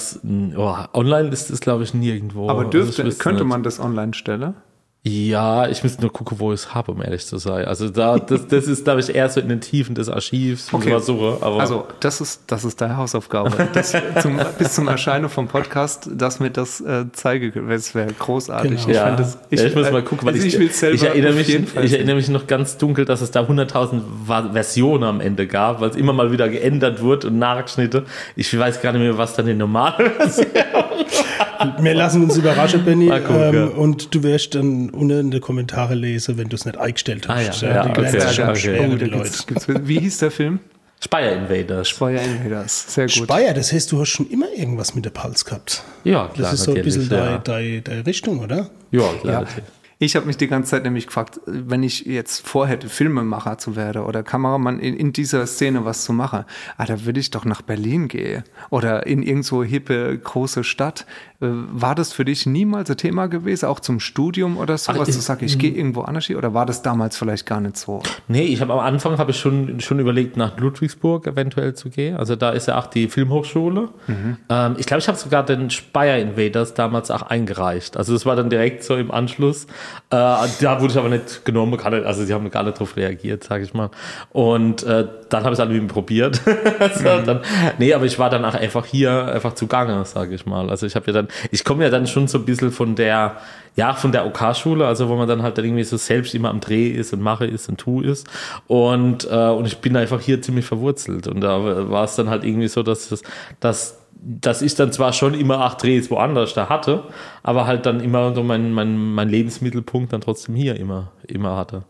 [0.56, 2.48] oh, online ist es, glaube ich, nirgendwo.
[2.48, 4.54] Aber dürfte, also könnte man das online stellen?
[5.02, 7.64] Ja, ich müsste nur gucken, wo ich es habe, um ehrlich zu sein.
[7.64, 10.74] Also da, das, das ist, glaube ich, eher so in den Tiefen des Archivs.
[10.74, 10.98] Okay.
[11.00, 13.50] So, also das ist, das ist deine Hausaufgabe.
[13.72, 18.72] Das zum, bis zum Erscheinen vom Podcast, dass mir das äh, zeige, das wäre großartig.
[18.72, 18.88] Genau.
[18.90, 19.16] Ich, ja.
[19.16, 21.92] das, ich, ja, ich muss mal gucken, weil also ich, ich, ich, erinnere mich, ich
[21.94, 25.96] erinnere mich noch ganz dunkel, dass es da 100.000 Versionen am Ende gab, weil es
[25.96, 28.04] immer mal wieder geändert wurde und nachgeschnitten.
[28.36, 30.46] Ich weiß gar nicht mehr, was dann die normale Version
[31.80, 33.10] Wir lassen uns überraschen, Benny.
[33.10, 37.28] Ähm, und du wirst dann unten in die Kommentare lesen, wenn du es nicht eingestellt
[37.28, 37.62] hast.
[37.62, 37.74] Ah, ja.
[37.74, 38.18] Ja, die okay.
[38.18, 38.88] ja, schon okay.
[38.92, 40.60] Oh, gibt's, gibt's, wie hieß der Film?
[41.02, 41.88] Speyer Invaders.
[41.88, 43.24] Speyer Invaders, sehr gut.
[43.24, 45.82] Speyer, das heißt, du hast schon immer irgendwas mit der Pulse gehabt.
[46.04, 46.50] Ja, klar.
[46.50, 47.38] Das ist so ein bisschen ja.
[47.38, 48.68] deine, deine Richtung, oder?
[48.90, 49.42] Ja, klar.
[49.42, 49.62] Ja.
[50.02, 54.02] Ich habe mich die ganze Zeit nämlich gefragt, wenn ich jetzt vorhätte, Filmemacher zu werden
[54.02, 56.46] oder Kameramann in, in dieser Szene was zu machen,
[56.78, 61.04] ah, da würde ich doch nach Berlin gehen oder in irgendwo hippe große Stadt.
[61.42, 65.20] Äh, war das für dich niemals ein Thema gewesen, auch zum Studium oder sowas, zu
[65.20, 68.02] sagen, ich gehe irgendwo anders hin oder war das damals vielleicht gar nicht so?
[68.28, 72.16] Nee, ich habe am Anfang habe ich schon, schon überlegt, nach Ludwigsburg eventuell zu gehen.
[72.16, 73.88] Also da ist ja auch die Filmhochschule.
[74.06, 74.36] Mhm.
[74.50, 77.96] Ähm, ich glaube, ich habe sogar den Speyer Invaders damals auch eingereicht.
[77.96, 79.64] Also das war dann direkt so im Anschluss.
[79.64, 79.66] Äh,
[80.10, 83.72] da wurde ich aber nicht genommen, also sie haben gar nicht darauf reagiert, sage ich
[83.72, 83.90] mal.
[84.30, 86.40] Und äh, dann habe ich es halt mit probiert.
[86.78, 87.24] also mhm.
[87.24, 87.40] dann,
[87.78, 90.70] nee, aber ich war danach einfach hier einfach zugange, sage ich mal.
[90.70, 93.36] Also ich habe ja dann, ich komme ja dann schon so ein bisschen von der,
[93.76, 96.60] ja, von der OK-Schule, also wo man dann halt dann irgendwie so selbst immer am
[96.60, 98.28] Dreh ist und mache ist und tu ist.
[98.66, 101.26] Und, äh, und ich bin einfach hier ziemlich verwurzelt.
[101.26, 103.22] Und da war es dann halt irgendwie so, dass, das,
[103.60, 107.04] dass dass ich dann zwar schon immer acht Drehs woanders da hatte,
[107.42, 111.84] aber halt dann immer so mein, mein, mein Lebensmittelpunkt dann trotzdem hier immer, immer hatte.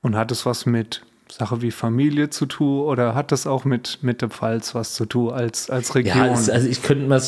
[0.00, 3.98] Und hat es was mit Sache wie Familie zu tun oder hat das auch mit,
[4.02, 6.16] mit der Pfalz was zu tun als, als Region?
[6.16, 7.20] Ja, es, also ich könnte mir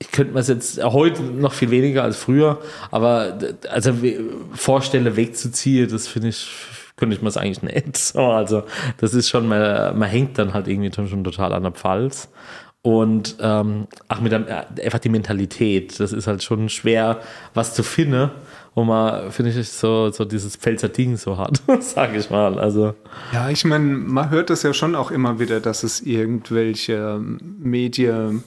[0.00, 2.58] ich könnte mir jetzt heute noch viel weniger als früher,
[2.90, 3.38] aber
[3.70, 3.92] also
[4.52, 6.48] vorstelle wegzuziehen, das finde ich,
[6.96, 7.96] könnte ich mir das eigentlich nicht.
[7.96, 8.62] So, also
[8.98, 12.28] das ist schon, man, man hängt dann halt irgendwie schon total an der Pfalz.
[12.82, 17.20] Und ähm, ach, mit der, einfach die Mentalität, das ist halt schon schwer,
[17.52, 18.30] was zu finden.
[18.78, 22.60] Wo man, finde ich, so, so dieses Pfälzer Ding so hat, sage ich mal.
[22.60, 22.94] Also.
[23.32, 28.44] Ja, ich meine, man hört das ja schon auch immer wieder, dass es irgendwelche Medien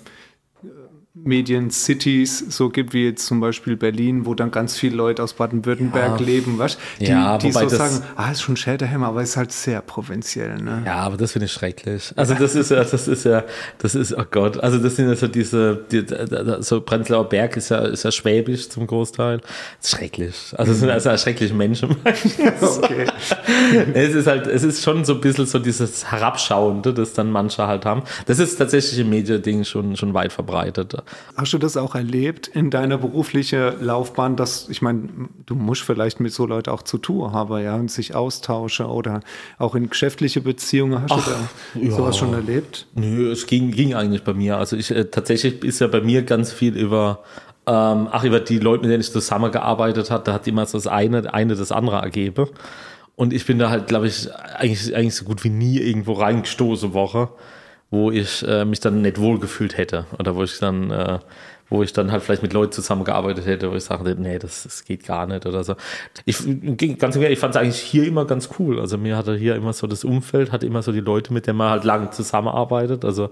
[1.14, 6.22] Medien-Cities so gibt, wie jetzt zum Beispiel Berlin, wo dann ganz viele Leute aus Baden-Württemberg
[6.22, 6.26] ja.
[6.26, 6.78] leben, was?
[7.02, 10.84] Die, ja, die so sagen, ah, ist schon Schäderheimer, aber ist halt sehr provinziell, ne?
[10.86, 12.14] Ja, aber das finde ich schrecklich.
[12.16, 13.44] Also das ist ja, das ist ja,
[13.80, 16.06] das ist, oh Gott, also das sind ja so diese, die,
[16.62, 19.42] so Prenzlauer Berg ist ja, ist ja schwäbisch zum Großteil.
[19.84, 20.54] Schrecklich.
[20.58, 21.90] Also es sind also schreckliche Menschen.
[22.62, 23.08] okay.
[23.94, 27.68] es ist halt, es ist schon so ein bisschen so dieses Herabschauende, das dann manche
[27.68, 28.04] halt haben.
[28.28, 31.01] Das ist tatsächlich im Mediending schon, schon weit verbreitet.
[31.36, 35.10] Hast du das auch erlebt in deiner beruflichen Laufbahn, dass, ich meine,
[35.46, 39.22] du musst vielleicht mit so Leuten auch zu tun haben, ja, und sich austauschen oder
[39.58, 41.92] auch in geschäftliche Beziehungen, hast Ach, du da ja.
[41.92, 42.88] sowas schon erlebt?
[42.96, 44.58] Nö, es ging, ging eigentlich bei mir.
[44.58, 47.20] Also ich, äh, tatsächlich ist ja bei mir ganz viel über
[47.68, 50.88] ähm, ach, über die Leute, mit denen ich zusammengearbeitet habe, da hat immer so das
[50.88, 52.48] eine, eine das andere ergeben.
[53.16, 56.94] Und ich bin da halt, glaube ich, eigentlich, eigentlich so gut wie nie irgendwo reingestoßen
[56.94, 57.30] Woche
[57.92, 61.20] wo ich äh, mich dann nicht wohlgefühlt hätte oder wo ich dann äh,
[61.72, 64.84] wo ich dann halt vielleicht mit Leuten zusammengearbeitet hätte, wo ich sage, nee, das, das
[64.84, 65.76] geht gar nicht oder so.
[66.26, 66.38] Ich,
[67.00, 68.78] ganz ich fand es eigentlich hier immer ganz cool.
[68.78, 71.58] Also mir hatte hier immer so das Umfeld, hatte immer so die Leute, mit denen
[71.58, 73.06] man halt lange zusammenarbeitet.
[73.06, 73.30] Also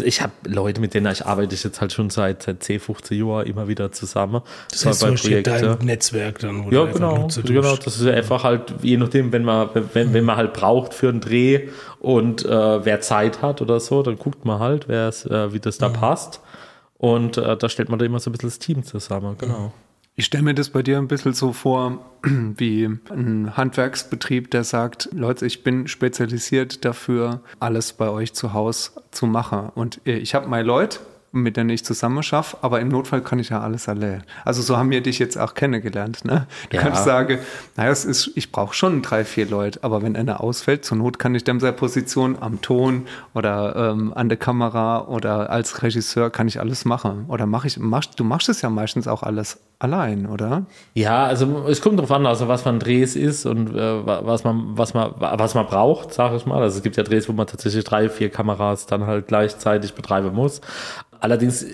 [0.00, 3.24] ich habe Leute, mit denen ich arbeite ich jetzt halt schon seit, seit 10, 15
[3.24, 4.42] Jahren immer wieder zusammen.
[4.72, 5.62] Das heißt, bei Projekten.
[5.78, 6.64] dein Netzwerk dann.
[6.64, 7.28] Wo ja, genau.
[7.44, 11.08] Genau, das ist einfach halt, je nachdem, wenn man, wenn, wenn man halt braucht für
[11.08, 11.68] einen Dreh
[12.00, 15.78] und äh, wer Zeit hat oder so, dann guckt man halt, wer äh, wie das
[15.78, 15.92] da mhm.
[15.92, 16.40] passt.
[16.98, 19.72] Und äh, da stellt man da immer so ein bisschen das Team zusammen, genau.
[20.18, 25.10] Ich stelle mir das bei dir ein bisschen so vor, wie ein Handwerksbetrieb, der sagt,
[25.12, 29.70] Leute, ich bin spezialisiert dafür, alles bei euch zu Hause zu machen.
[29.74, 31.00] Und äh, ich habe meine Leute,
[31.42, 34.22] mit denen ich zusammen schaffe, aber im Notfall kann ich ja alles allein.
[34.44, 36.24] Also so haben wir dich jetzt auch kennengelernt.
[36.24, 36.46] Ne?
[36.70, 36.82] Du ja.
[36.82, 37.38] kannst sagen,
[37.76, 41.18] naja, es ist, ich brauche schon drei, vier Leute, aber wenn einer ausfällt, zur Not
[41.18, 46.30] kann ich dem seine Position am Ton oder ähm, an der Kamera oder als Regisseur
[46.30, 47.26] kann ich alles machen.
[47.28, 50.66] Oder mach ich, mach, du machst es ja meistens auch alles allein, oder?
[50.94, 54.76] Ja, also es kommt darauf an, also was man Drehs ist und äh, was man,
[54.76, 56.62] was man, was man braucht, sage ich mal.
[56.62, 60.34] Also es gibt ja Drehs, wo man tatsächlich drei, vier Kameras dann halt gleichzeitig betreiben
[60.34, 60.60] muss.
[61.20, 61.66] Allerdings,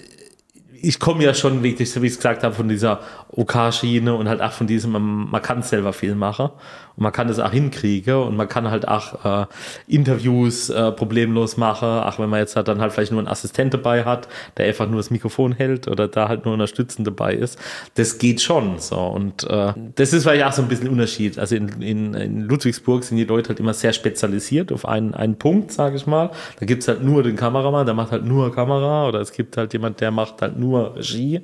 [0.83, 4.29] ich komme ja schon wirklich, so wie ich es gesagt habe, von dieser OK-Schiene und
[4.29, 4.93] halt auch von diesem,
[5.31, 6.51] man kann selber viel machen.
[6.97, 9.47] Und man kann das auch hinkriegen und man kann halt auch äh,
[9.87, 13.75] Interviews äh, problemlos machen, auch wenn man jetzt halt dann halt vielleicht nur einen Assistent
[13.75, 17.59] dabei hat, der einfach nur das Mikrofon hält oder da halt nur unterstützend dabei ist.
[17.95, 18.99] Das geht schon so.
[18.99, 21.39] Und äh, das ist vielleicht auch so ein bisschen Unterschied.
[21.39, 25.37] Also in, in, in Ludwigsburg sind die Leute halt immer sehr spezialisiert auf einen, einen
[25.37, 26.31] Punkt, sage ich mal.
[26.61, 29.73] Da gibt's halt nur den Kameramann, der macht halt nur Kamera oder es gibt halt
[29.73, 31.41] jemand, der macht halt nur Regie.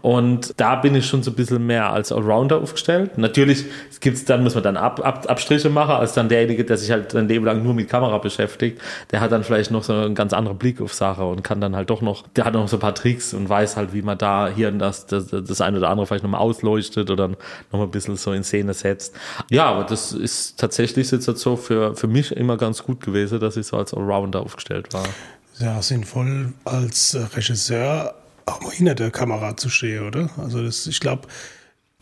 [0.00, 3.18] Und da bin ich schon so ein bisschen mehr als Allrounder aufgestellt.
[3.18, 3.64] Natürlich
[4.00, 6.90] gibt's dann, muss man dann ab Ab, Ab, Abstriche mache, als dann derjenige, der sich
[6.90, 8.80] halt sein Leben lang nur mit Kamera beschäftigt.
[9.10, 11.74] Der hat dann vielleicht noch so einen ganz anderen Blick auf Sache und kann dann
[11.74, 14.18] halt doch noch, der hat noch so ein paar Tricks und weiß halt, wie man
[14.18, 17.28] da hier das, das, das eine oder andere vielleicht nochmal ausleuchtet oder
[17.70, 19.14] nochmal ein bisschen so in Szene setzt.
[19.50, 23.56] Ja, aber das ist tatsächlich jetzt so für, für mich immer ganz gut gewesen, dass
[23.56, 25.04] ich so als Allrounder aufgestellt war.
[25.58, 28.14] Ja, sinnvoll als Regisseur
[28.46, 30.30] auch mal hinter der Kamera zu stehen, oder?
[30.36, 31.28] Also das, ich glaube,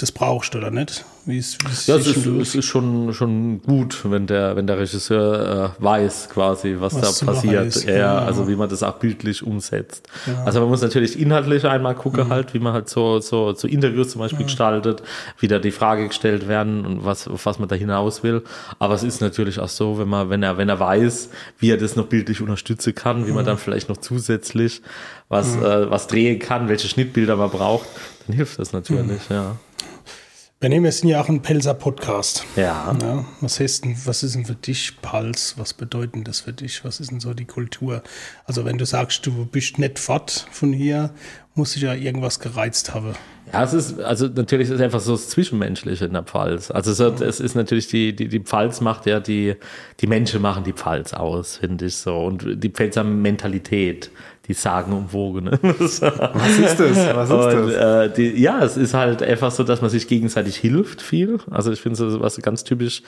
[0.00, 1.04] das brauchst du oder nicht?
[1.26, 4.66] Wie ist, wie ist ja, es ist, es ist, schon, schon gut, wenn der, wenn
[4.66, 7.84] der Regisseur äh, weiß quasi, was, was da passiert.
[7.84, 8.26] Ja, genau.
[8.26, 10.08] also wie man das auch bildlich umsetzt.
[10.26, 10.44] Ja.
[10.44, 12.30] Also man muss natürlich inhaltlich einmal gucken mhm.
[12.30, 14.46] halt, wie man halt so, so, so Interviews zum Beispiel ja.
[14.46, 15.02] gestaltet,
[15.38, 18.42] wie da die Frage gestellt werden und was, auf was man da hinaus will.
[18.78, 21.76] Aber es ist natürlich auch so, wenn man, wenn er, wenn er weiß, wie er
[21.76, 24.80] das noch bildlich unterstützen kann, wie man dann vielleicht noch zusätzlich
[25.28, 25.64] was, mhm.
[25.64, 27.86] äh, was drehen kann, welche Schnittbilder man braucht,
[28.26, 29.58] dann hilft das natürlich, mhm.
[30.60, 30.62] Ja.
[30.62, 32.44] Wir nehmen jetzt ja auch einen Pelzer Podcast.
[32.54, 32.94] Ja.
[33.00, 33.24] ja.
[33.40, 35.54] Was heißt denn, was ist denn für dich Pals?
[35.56, 36.84] Was bedeutet das für dich?
[36.84, 38.02] Was ist denn so die Kultur?
[38.44, 41.14] Also wenn du sagst, du bist nicht fort von hier,
[41.54, 43.14] muss ich ja irgendwas gereizt haben.
[43.52, 46.70] Ja, es ist, also natürlich ist es einfach so das Zwischenmenschliche in der Pfalz.
[46.70, 49.56] Also es, hat, es ist natürlich die, die, die Pfalz macht ja die,
[50.00, 52.18] die Menschen machen die Pfalz aus, finde ich so.
[52.18, 54.10] Und die Pfälzer Mentalität
[54.50, 55.60] die sagenumwogene.
[55.62, 56.18] Was ist das?
[57.14, 58.10] Was ist und, das?
[58.10, 61.38] Äh, die, ja, es ist halt einfach so, dass man sich gegenseitig hilft viel.
[61.52, 63.02] Also ich finde so, was ganz typisch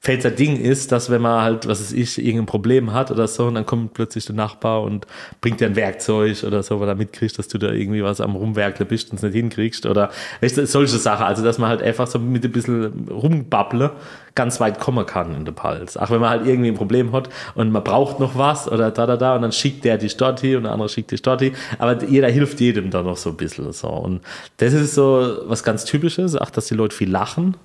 [0.00, 3.46] Pfälzer Ding ist, dass wenn man halt, was weiß ich, irgendein Problem hat oder so,
[3.46, 5.06] und dann kommt plötzlich der Nachbar und
[5.42, 8.34] bringt dir ein Werkzeug oder so, weil er mitkriegt, dass du da irgendwie was am
[8.34, 11.26] Rumwerkle bist und es nicht hinkriegst oder weißt du, solche Sachen.
[11.26, 13.92] Also dass man halt einfach so mit ein bisschen rumbabble
[14.36, 15.96] ganz weit kommen kann in der Pals.
[15.96, 19.06] Auch wenn man halt irgendwie ein Problem hat und man braucht noch was oder da,
[19.06, 21.52] da, da und dann schickt der die Stotti und der andere schickt die Stotti.
[21.78, 23.72] Aber jeder hilft jedem da noch so ein bisschen.
[23.72, 23.88] So.
[23.88, 24.20] Und
[24.58, 27.56] das ist so was ganz Typisches, auch dass die Leute viel lachen,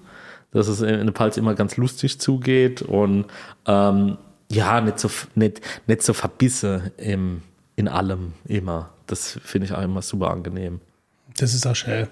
[0.51, 3.25] dass es in der Pals immer ganz lustig zugeht und
[3.67, 4.17] ähm,
[4.49, 7.41] ja, nicht so, nicht, nicht so verbisse im,
[7.75, 8.89] in allem immer.
[9.07, 10.79] Das finde ich auch immer super angenehm.
[11.37, 12.07] Das ist auch schön.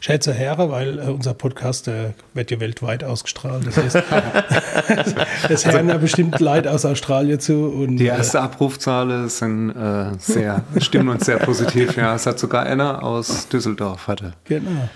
[0.00, 3.66] Schön zu hören, weil äh, unser Podcast der wird ja weltweit ausgestrahlt.
[3.66, 3.96] Das heißt,
[5.48, 7.66] das hören ja bestimmt Leute aus Australien zu.
[7.66, 11.96] Und, Die erste Abrufzahlen sind äh, sehr, stimmen uns sehr positiv.
[11.96, 14.32] Ja, es hat sogar einer aus Düsseldorf hatte.
[14.44, 14.88] Genau.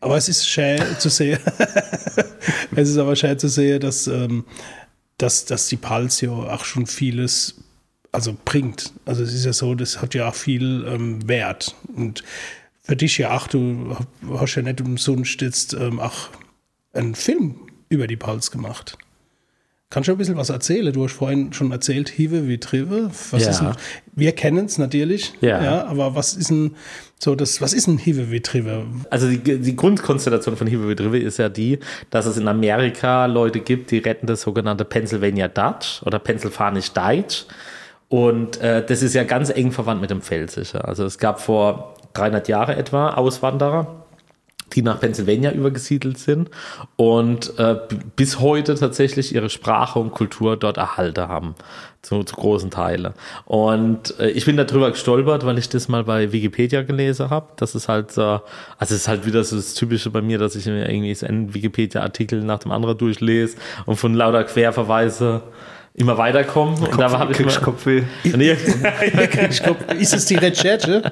[0.00, 1.38] Aber es ist schön zu sehen.
[2.76, 4.44] es ist aber schön zu sehen, dass, ähm,
[5.18, 7.56] dass, dass die Pals ja auch schon vieles
[8.12, 8.92] also bringt.
[9.04, 11.74] Also es ist ja so, das hat ja auch viel ähm, Wert.
[11.94, 12.24] Und
[12.82, 13.96] für dich ja auch, du
[14.38, 16.28] hast ja nicht umsonst jetzt ähm, auch
[16.92, 17.56] einen Film
[17.88, 18.96] über die Pals gemacht.
[19.90, 20.92] Kannst du ein bisschen was erzählen?
[20.92, 23.10] Du hast vorhin schon erzählt, Hive wie Trive.
[23.30, 23.50] Was Ja.
[23.50, 23.72] ist denn,
[24.14, 25.86] wir kennen es natürlich, Ja.
[25.86, 26.72] aber was ist denn
[27.18, 28.84] so das, was ist ein Hive wie Trive?
[29.08, 31.78] Also die, die Grundkonstellation von Hive with River ist ja die,
[32.10, 37.46] dass es in Amerika Leute gibt, die retten das sogenannte Pennsylvania Dutch oder Pennsylvanisch Deutsch.
[38.08, 40.80] Und äh, das ist ja ganz eng verwandt mit dem Pfälzischen.
[40.80, 44.04] Also es gab vor 300 Jahren etwa Auswanderer,
[44.74, 46.50] die nach Pennsylvania übergesiedelt sind
[46.96, 47.76] und äh,
[48.16, 51.54] bis heute tatsächlich ihre Sprache und Kultur dort erhalten haben,
[52.02, 53.14] zu, zu großen Teilen.
[53.46, 57.48] Und äh, ich bin darüber gestolpert, weil ich das mal bei Wikipedia gelesen habe.
[57.56, 58.42] Das ist halt so, also
[58.78, 62.42] es ist halt wieder so das Typische bei mir, dass ich mir irgendwie einen Wikipedia-Artikel
[62.42, 65.42] nach dem anderen durchlese und von lauter Querverweise
[65.98, 66.76] immer weiterkomme.
[66.88, 68.02] Und da habe ich kriegst mal, Kopfweh.
[68.36, 68.52] Nee.
[69.98, 71.02] Ist es die Recherche?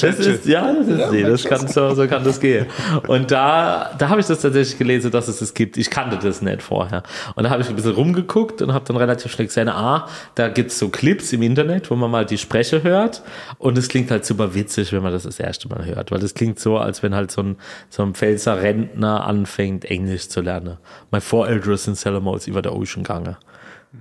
[0.00, 1.22] Das ist, ja, das ist sie.
[1.22, 2.66] Das kann, so, so kann das gehen.
[3.06, 5.76] Und da, da habe ich das tatsächlich gelesen, dass es das gibt.
[5.76, 7.02] Ich kannte das nicht vorher.
[7.34, 10.48] Und da habe ich ein bisschen rumgeguckt und habe dann relativ schnell gesehen, ah, da
[10.48, 13.22] gibt's so Clips im Internet, wo man mal die Spreche hört.
[13.58, 16.10] Und es klingt halt super witzig, wenn man das das erste Mal hört.
[16.10, 17.56] Weil das klingt so, als wenn halt so ein,
[17.90, 20.78] so ein Pfälzer Rentner anfängt, Englisch zu lernen.
[21.10, 23.36] Mein Voreltern sind Salamols über der Ocean gegangen.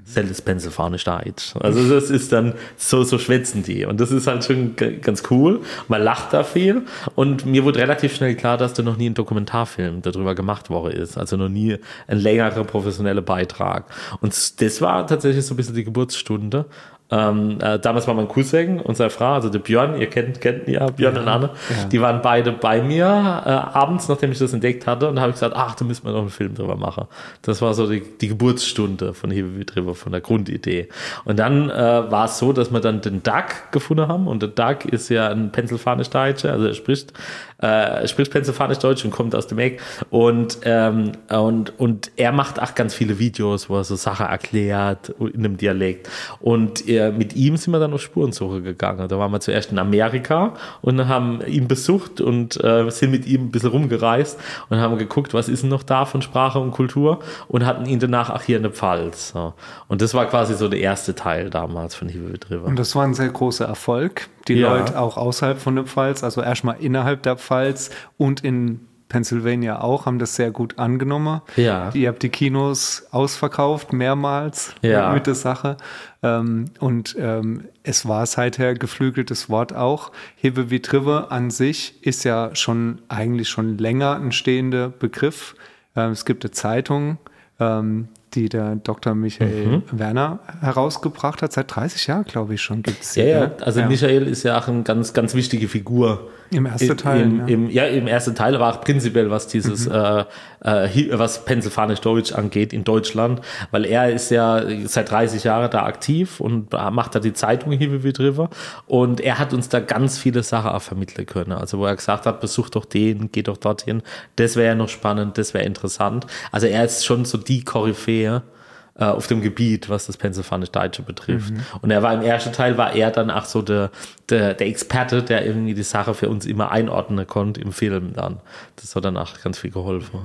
[0.06, 1.56] Selbst Pennsylvanisch Deutsch.
[1.60, 3.86] Also das ist dann, so, so schwätzen die.
[3.86, 5.62] Und das ist halt schon ganz cool.
[5.88, 6.84] Man lacht da viel.
[7.16, 10.94] Und mir wurde relativ schnell klar, dass da noch nie ein Dokumentarfilm darüber gemacht worden
[10.94, 11.18] ist.
[11.18, 13.86] Also noch nie ein längerer professioneller Beitrag.
[14.22, 16.66] Und das war tatsächlich so ein bisschen die Geburtsstunde.
[17.12, 20.68] Ähm, äh, damals war mein Cousin und seine Frau, also der Björn, ihr kennt, kennt
[20.68, 21.50] ihn ja, Björn und Anne,
[21.92, 25.32] die waren beide bei mir äh, abends, nachdem ich das entdeckt hatte, und da habe
[25.32, 27.08] ich gesagt, ach, da müssen wir noch einen Film drüber machen.
[27.42, 30.90] Das war so die, die Geburtsstunde von Hebe drüber, von der Grundidee.
[31.26, 31.74] Und dann äh,
[32.12, 35.30] war es so, dass wir dann den Duck gefunden haben, und der Duck ist ja
[35.30, 37.14] ein Pennsylvanisch-Deutscher, also er spricht,
[37.62, 42.62] äh, er spricht Pennsylvanisch-Deutsch und kommt aus dem Eck, und, ähm, und, und er macht
[42.62, 46.10] auch ganz viele Videos, wo er so Sachen erklärt in einem Dialekt.
[46.40, 49.08] Und äh, mit ihm sind wir dann auf Spurensuche gegangen.
[49.08, 53.46] Da waren wir zuerst in Amerika und haben ihn besucht und äh, sind mit ihm
[53.46, 57.20] ein bisschen rumgereist und haben geguckt, was ist denn noch da von Sprache und Kultur
[57.48, 59.30] und hatten ihn danach auch hier in der Pfalz.
[59.30, 59.54] So.
[59.88, 62.66] Und das war quasi so der erste Teil damals von Hiebe River.
[62.66, 64.30] Und das war ein sehr großer Erfolg.
[64.48, 64.76] Die Ja.
[64.76, 70.06] Leute auch außerhalb von der Pfalz, also erstmal innerhalb der Pfalz und in Pennsylvania auch,
[70.06, 71.42] haben das sehr gut angenommen.
[71.56, 71.90] Ja.
[71.96, 75.12] Ihr habt die Kinos ausverkauft, mehrmals Ja.
[75.14, 75.78] mit der Sache.
[76.22, 80.12] Ähm, und ähm, es war seither geflügeltes Wort auch.
[80.36, 85.56] Hebe wie Trive an sich ist ja schon eigentlich schon länger ein stehender Begriff.
[85.96, 87.18] Ähm, es gibt eine Zeitung,
[87.60, 89.16] ähm, die der Dr.
[89.16, 91.54] Michael Werner herausgebracht hat.
[91.54, 94.68] Seit 30 Jahren, glaube ich, schon gibt es ja, ja, also Michael ist ja auch
[94.68, 96.30] eine ganz, ganz wichtige Figur.
[96.52, 97.46] Im ersten Teil, Im, ja.
[97.46, 99.94] im, ja, im ersten Teil, aber auch prinzipiell, was dieses, Mhm.
[99.94, 105.84] äh, äh, was Pennsylvanisch-Deutsch angeht in Deutschland, weil er ist ja seit 30 Jahren da
[105.84, 108.50] aktiv und macht da die Zeitung Hiebe wie River
[108.88, 111.52] und er hat uns da ganz viele Sachen auch vermitteln können.
[111.52, 114.02] Also wo er gesagt hat, besuch doch den, geh doch dorthin,
[114.38, 116.26] das wäre ja noch spannend, das wäre interessant.
[116.52, 121.54] Also er ist schon so die Koryphäe, äh, auf dem Gebiet, was das Pennsylvanisch-Deutsche betrifft.
[121.82, 123.92] Und er war im ersten Teil, war er dann auch so der,
[124.30, 128.42] der, der Experte, der irgendwie die Sache für uns immer einordnen konnte im Film dann.
[128.76, 130.20] Das hat dann auch ganz viel geholfen.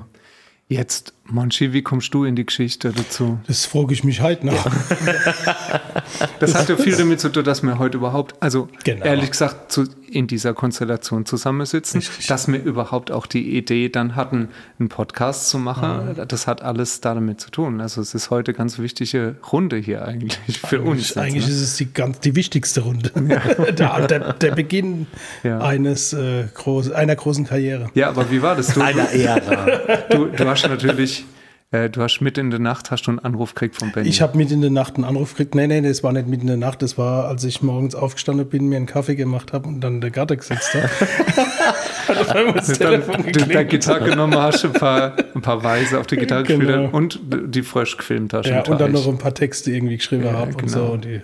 [0.67, 3.39] Jetzt, Monchi, wie kommst du in die Geschichte dazu?
[3.47, 4.67] Das frage ich mich halt noch.
[6.39, 9.05] Das hat ja viel damit zu tun, dass wir heute überhaupt, also Genau.
[9.05, 12.27] ehrlich gesagt, zu, in dieser Konstellation zusammensitzen, Richtig.
[12.27, 16.15] dass wir überhaupt auch die Idee dann hatten, einen Podcast zu machen.
[16.29, 17.81] Das hat alles damit zu tun.
[17.81, 21.09] Also es ist heute ganz wichtige Runde hier eigentlich für uns.
[21.09, 21.53] jetzt, Eigentlich ne?
[21.53, 23.11] ist es die, ganz, die wichtigste Runde.
[23.73, 25.07] der, der, der Beginn
[25.43, 25.61] Ja.
[25.61, 27.89] eines, äh, groß, einer großen Karriere.
[27.95, 28.75] Ja, aber wie war das?
[28.75, 29.67] Du, Einer Ära.
[30.11, 31.14] du, du hast natürlich
[31.75, 34.09] äh, du hast mit in der Nacht hast du einen Anruf gekriegt von Benny.
[34.09, 35.55] Ich habe mit in der Nacht einen Anruf gekriegt.
[35.55, 36.83] Nee, nee, das war nicht mit in der Nacht.
[36.83, 40.01] Das war, als ich morgens aufgestanden bin, mir einen Kaffee gemacht habe und dann in
[40.01, 40.89] der Garten gesetzt habe.
[42.07, 42.35] Hat
[42.81, 42.99] dann
[43.49, 43.65] deine.
[43.67, 46.87] Gitarre genommen hast, ein paar, ein paar Weise auf die Gitarre gespielt Genau.
[46.87, 47.19] hast und
[47.55, 48.47] die Frösch gefilmt hast.
[48.47, 50.71] Ja, und dann noch ein paar Texte irgendwie geschrieben Ja, habe und genau.
[50.73, 51.23] so und die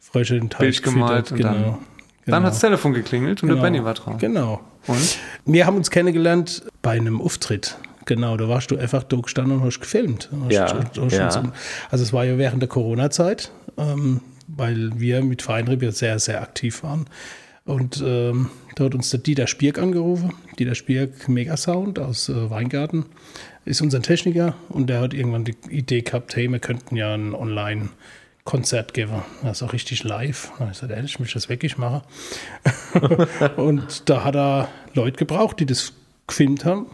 [0.00, 1.54] Frösche in den Teich Bild gemalt gefüttert.
[1.56, 1.78] und dann-
[2.26, 4.18] Dann hat das Telefon geklingelt und der Benny war dran.
[4.18, 4.60] Genau.
[4.86, 5.18] Und?
[5.46, 7.76] Wir haben uns kennengelernt bei einem Auftritt.
[8.08, 10.30] Genau, da warst du einfach da gestanden und hast gefilmt.
[10.44, 11.26] Hast, Ja, hast, hast ja.
[11.26, 11.50] uns-
[11.90, 16.40] Also es war ja während der Corona-Zeit, ähm, weil wir mit Feinrieb ja sehr, sehr
[16.40, 17.04] aktiv waren.
[17.66, 20.32] Und ähm, da hat uns der Dieter Spierk angerufen.
[20.58, 23.04] Dieter Spierk, Megasound aus äh, Weingarten,
[23.66, 27.34] ist unser Techniker und der hat irgendwann die Idee gehabt, hey, wir könnten ja ein
[27.34, 29.22] Online-Konzert geben.
[29.42, 30.50] Das ist auch richtig live.
[30.58, 32.00] Da ich gesagt, ehrlich, ich will das wirklich machen.
[33.56, 35.92] und da hat er Leute gebraucht, die das
[36.26, 36.86] gefilmt haben.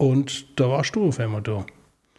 [0.00, 1.66] Und da warst du auf einmal da.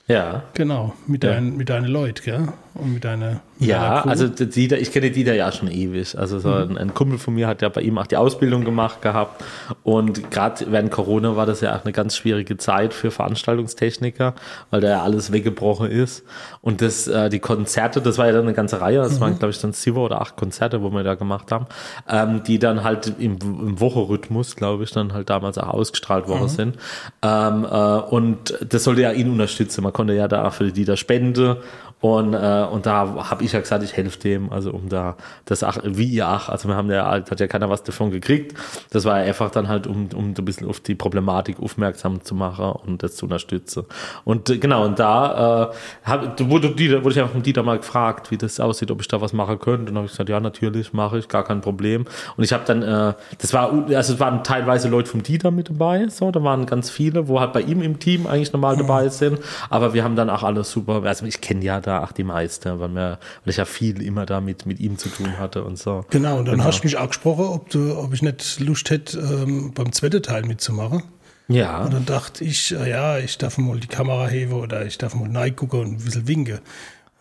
[0.08, 0.44] Ja.
[0.54, 1.32] Genau, mit, Ja.
[1.32, 2.48] deinen, mit deinen Leuten, gell?
[2.76, 3.42] Und mit deiner.
[3.62, 6.18] Ja, also Dieter, ich kenne Dieter ja schon ewig.
[6.18, 9.02] Also so ein, ein Kumpel von mir hat ja bei ihm auch die Ausbildung gemacht
[9.02, 9.44] gehabt.
[9.84, 14.34] Und gerade während Corona war das ja auch eine ganz schwierige Zeit für Veranstaltungstechniker,
[14.72, 16.24] weil da ja alles weggebrochen ist.
[16.62, 19.52] Und das, äh, die Konzerte, das war ja dann eine ganze Reihe, das waren, glaube
[19.52, 21.68] ich, dann sieben oder acht Konzerte, wo wir da gemacht haben,
[22.10, 26.50] ähm, die dann halt im, im Wochenrhythmus, glaube ich, dann halt damals auch ausgestrahlt worden
[26.50, 26.78] sind.
[27.22, 29.84] Ähm, äh, und das sollte ja ihn unterstützen.
[29.84, 31.58] Man konnte ja da auch für die Dieter spenden
[32.02, 35.64] und, äh, und da habe ich ja gesagt, ich helfe dem, also um da das
[35.64, 38.58] ach, wie ihr ach, also wir haben ja, hat ja keiner was davon gekriegt.
[38.90, 42.34] Das war ja einfach dann halt, um, um ein bisschen auf die Problematik aufmerksam zu
[42.34, 43.86] machen und das zu unterstützen.
[44.24, 47.78] Und äh, genau, und da äh, hab, wurde, Dieter, wurde ich einfach von Dieter mal
[47.78, 49.82] gefragt, wie das aussieht, ob ich da was machen könnte.
[49.82, 52.06] Und dann habe ich gesagt, ja, natürlich mache ich, gar kein Problem.
[52.36, 55.70] Und ich habe dann, äh, das war, also es waren teilweise Leute vom Dieter mit
[55.70, 59.10] dabei, so, da waren ganz viele, wo halt bei ihm im Team eigentlich normal dabei
[59.10, 59.38] sind.
[59.70, 62.80] Aber wir haben dann auch alles super, also ich kenne ja da auch die meisten,
[62.80, 66.06] weil, wir, weil ich ja viel immer da mit, ihm zu tun hatte und so.
[66.10, 69.20] Genau, und dann hast du mich auch gesprochen, ob, du, ob ich nicht Lust hätte,
[69.20, 71.04] ähm, beim zweiten Teil mitzumachen.
[71.48, 71.84] Ja.
[71.84, 75.16] Und dann dachte ich, äh, ja, ich darf mal die Kamera heben oder ich darf
[75.16, 76.60] mal reingucken und ein bisschen winken.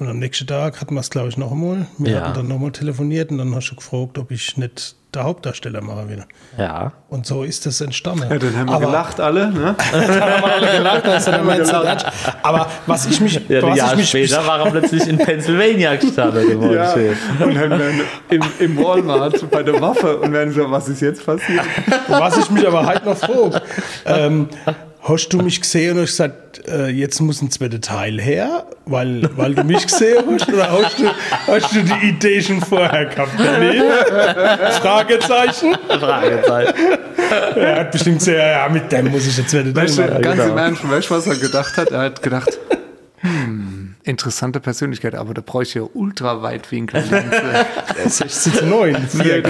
[0.01, 1.87] Und am nächsten Tag hatten wir es, glaube ich, noch einmal.
[1.99, 2.21] Wir Ja.
[2.23, 6.09] hatten dann nochmal telefoniert und dann hast du gefragt, ob ich nicht der Hauptdarsteller machen
[6.09, 6.25] will.
[6.57, 6.93] Ja.
[7.11, 8.27] Und so ist das entstanden.
[8.31, 9.75] Ja, dann haben wir Aber- gelacht alle, ne?
[9.93, 12.07] haben wir alle gelacht, das jetzt ernst.
[12.43, 15.97] Aber was ich mich, Ja, was Jahr ich mich später war er plötzlich in Pennsylvania
[15.97, 16.49] gestartet.
[16.49, 20.89] im Ja, und dann werden im, im Walmart bei der Waffe und werden so, was
[20.89, 21.61] ist jetzt passiert?
[22.09, 23.61] Was ich mich aber halt noch frage,
[24.07, 24.49] ähm,
[25.03, 29.29] hast du mich gesehen und hast gesagt, äh, jetzt muss ein zweiter Teil her, weil,
[29.37, 30.49] weil du mich gesehen hast?
[30.49, 31.09] Oder hast du,
[31.47, 33.81] hast du die Idee schon vorher gehabt, Benny?
[34.81, 35.77] Fragezeichen?
[35.89, 36.75] Fragezeichen.
[37.57, 40.23] Er hat bestimmt gesagt, ja, mit dem muss ich den zweiten Teil Weißt du, machen.
[40.23, 41.91] ganz im Ernst, weißt du, was er gedacht hat?
[41.91, 42.59] Er hat gedacht,
[43.21, 43.60] hm,
[44.05, 47.03] interessante Persönlichkeit, aber da bräuchte ich ja ultraweitwinkel
[48.07, 49.43] 16 zu 9, 4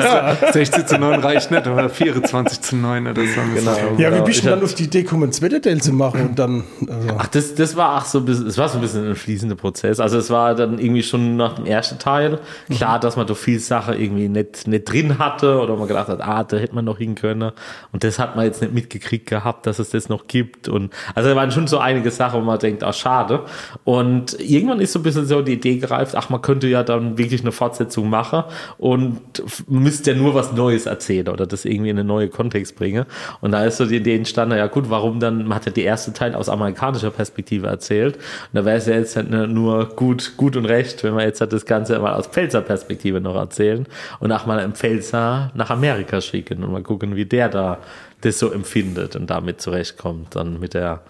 [0.53, 3.41] 16 zu 9 reicht nicht, oder 24 zu 9 oder so.
[3.55, 3.77] Genau.
[3.99, 6.65] Ja, wie Ja, bist du dann auf die Idee gekommen, Teil zu machen und dann,
[6.89, 9.17] also, Ach, das, das war auch so ein bisschen, es war so ein bisschen ein
[9.17, 10.01] fließender Prozess.
[10.01, 12.41] Also es war dann irgendwie schon nach dem ersten Teil
[12.71, 16.21] klar, dass man doch viel Sache irgendwie nicht, nicht drin hatte oder man gedacht hat,
[16.21, 17.53] ah, da hätte man noch hin können.
[17.93, 20.69] Und das hat man jetzt nicht mitgekriegt gehabt, dass es das noch gibt.
[20.69, 23.45] Und also da waren schon so einige Sachen, wo man denkt, ah, schade.
[23.85, 27.19] Und irgendwann ist so ein bisschen so die Idee gereift, ach, man könnte ja dann
[27.19, 28.45] wirklich eine Fortsetzung machen
[28.79, 29.21] und
[29.69, 33.05] müsste ja nur was Neues erzählen oder das irgendwie in einen neuen Kontext bringen.
[33.41, 35.83] Und da ist so die Idee entstanden, ja gut, warum dann, man hat ja die
[35.83, 38.17] erste Teil aus amerikanischer Perspektive erzählt.
[38.17, 41.41] Und da wäre es ja jetzt halt nur gut, gut und recht, wenn wir jetzt
[41.41, 43.87] halt das Ganze mal aus Pfälzer Perspektive noch erzählen
[44.19, 47.79] und auch mal einen Pfälzer nach Amerika schicken und mal gucken, wie der da
[48.21, 51.01] das so empfindet und damit zurechtkommt, dann mit der,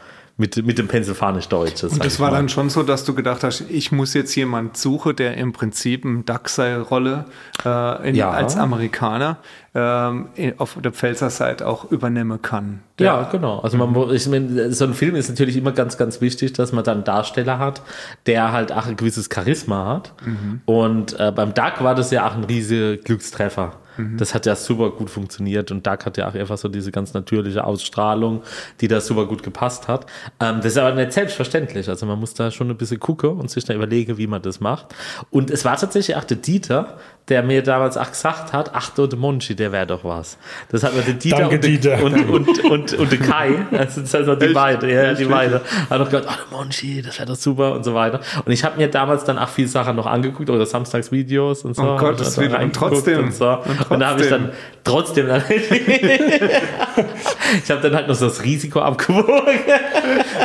[0.41, 1.93] mit, mit dem Pennsylvanisch-Deutsches.
[1.93, 5.15] Und das war dann schon so, dass du gedacht hast, ich muss jetzt jemand suchen,
[5.15, 7.27] der im Prinzip eine Dachseil-Rolle
[7.65, 8.31] äh, in- Ja.
[8.31, 9.37] als Amerikaner
[9.75, 10.29] ähm,
[10.59, 12.81] auf der Pfälzer Seite auch übernehmen kann.
[12.99, 13.61] Der- Ja, genau.
[13.61, 16.83] Also man, ich meine, so ein Film ist natürlich immer ganz, ganz wichtig, dass man
[16.83, 17.83] dann einen Darsteller hat,
[18.27, 20.13] der halt auch ein gewisses Charisma hat.
[20.65, 23.75] Und äh, beim Duck war das ja auch ein riesiger Glückstreffer.
[24.17, 27.15] Das hat ja super gut funktioniert und Duck hat ja auch einfach so diese ganz
[27.15, 28.43] natürliche Ausstrahlung,
[28.81, 30.07] die da super gut gepasst hat.
[30.41, 31.89] Ähm, das ist aber nicht selbstverständlich.
[31.89, 34.61] Also man muss da schon ein bisschen gucken und sich da überlegen, wie man das
[34.61, 34.95] macht.
[35.31, 36.99] Und es war tatsächlich auch der Dieter,
[37.31, 40.37] der mir damals auch gesagt hat, ach du, der Monchi, der wäre doch was.
[40.71, 42.03] Das hat mir der Dieter, Danke, und, Dieter.
[42.03, 46.01] Und, und, und, und der Kai, das sind also die beiden, ja, die beiden, hat
[46.01, 48.21] doch gesagt, ach der Monchi, das wäre doch super und so weiter.
[48.45, 51.97] Und ich habe mir damals dann auch viele Sachen noch angeguckt, oder Samstagsvideos und so.
[51.97, 53.25] Gottes Und Willen, und reingeguckt trotzdem.
[53.27, 53.59] Und, so.
[53.89, 54.49] Und und, da habe ich trotzdem.
[54.49, 54.53] dann
[54.85, 55.43] trotzdem, dann
[57.65, 59.59] ich habe dann halt noch so das Risiko abgewogen.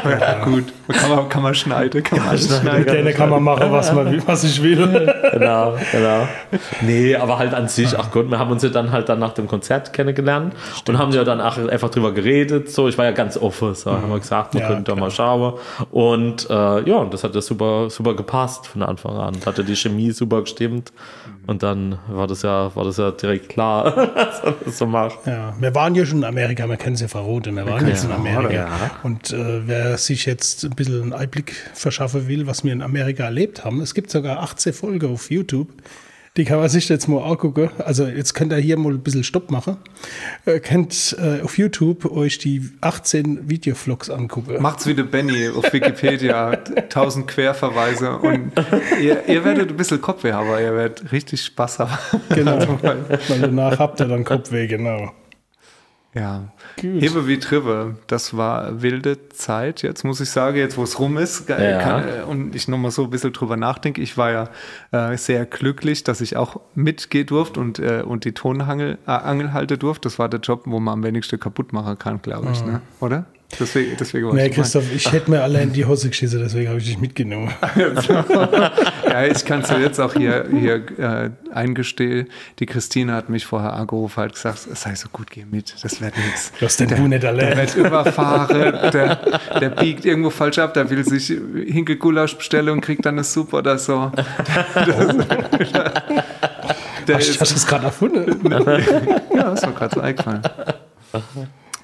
[0.03, 0.65] Ja, gut.
[0.87, 2.79] Kann man, kann man schneiden, kann man alles schneiden.
[2.79, 5.13] Mit denen kann man machen, was, man, was ich will.
[5.31, 6.27] genau, genau.
[6.81, 9.33] Nee, aber halt an sich, ach Gott, wir haben uns ja dann halt dann nach
[9.33, 10.53] dem Konzert kennengelernt
[10.87, 12.69] und haben ja dann auch einfach drüber geredet.
[12.71, 15.11] So, ich war ja ganz offen, so haben wir gesagt, wir Ja, könnten da mal
[15.11, 15.53] schauen.
[15.91, 16.53] Und äh,
[16.89, 19.35] ja, und das hat ja super, super gepasst von Anfang an.
[19.45, 20.91] Hatte die Chemie super gestimmt.
[21.47, 25.25] Und dann war das ja, war das ja direkt klar, dass man das so macht.
[25.25, 28.03] Ja, wir waren ja schon in Amerika, wir kennen sie ja verroten, wir waren jetzt
[28.03, 28.53] in Amerika.
[28.53, 28.91] ja.
[29.03, 33.25] Und äh, wer sich jetzt ein bisschen einen Einblick verschaffen will, was wir in Amerika
[33.25, 35.67] erlebt haben, es gibt sogar 18 Folgen auf YouTube.
[36.37, 37.69] Die kann man sich jetzt mal angucken.
[37.77, 39.77] Also jetzt könnt ihr hier mal ein bisschen Stopp machen.
[40.45, 44.61] Äh, könnt äh, auf YouTube euch die 18 Videovlogs angucken.
[44.61, 46.55] Macht's wie der Benny auf Wikipedia,
[46.89, 48.51] tausend Querverweise und
[49.01, 51.97] ihr, ihr werdet ein bisschen Kopfweh haben, aber ihr werdet richtig Spaß haben.
[52.29, 52.59] Genau.
[52.81, 55.13] Weil danach habt ihr dann Kopfweh, genau.
[56.13, 56.51] Ja,
[56.81, 59.81] Hebe wie Trive, das war wilde Zeit.
[59.81, 61.79] Jetzt muss ich sagen, jetzt wo es rum ist Ja.
[61.79, 64.49] kann, äh, und ich nochmal so ein bisschen drüber nachdenke, ich war ja
[64.91, 69.53] äh, sehr glücklich, dass ich auch mitgehen durfte und, äh, und die Tonangel äh, Angel
[69.53, 70.07] halten durfte.
[70.07, 72.81] Das war der Job, wo man am wenigsten kaputt machen kann, glaube ich, ne?
[72.99, 73.25] oder?
[73.59, 74.53] Deswegen, deswegen war Nee, ich.
[74.55, 77.53] Christoph, ich hätte mir alle in die Hose geschissen, deswegen habe ich dich mitgenommen.
[79.15, 82.27] Ja, ich kann es ja jetzt auch hier, hier äh, eingestehen.
[82.59, 86.01] Die Christine hat mich vorher angerufen, hat gesagt, es sei so gut, geh mit, das
[86.01, 86.51] wird nichts.
[86.59, 87.55] Du hast den Du nicht Der erlebt.
[87.77, 89.15] wird überfahren, der,
[89.61, 93.55] der biegt irgendwo falsch ab, der will sich Hinkelgulasch bestellen und kriegt dann eine Suppe
[93.57, 94.11] oder so.
[97.07, 98.49] Der Hast, ist, hast du das gerade erfunden?
[99.35, 100.41] ja, ist mir gerade so eingefallen.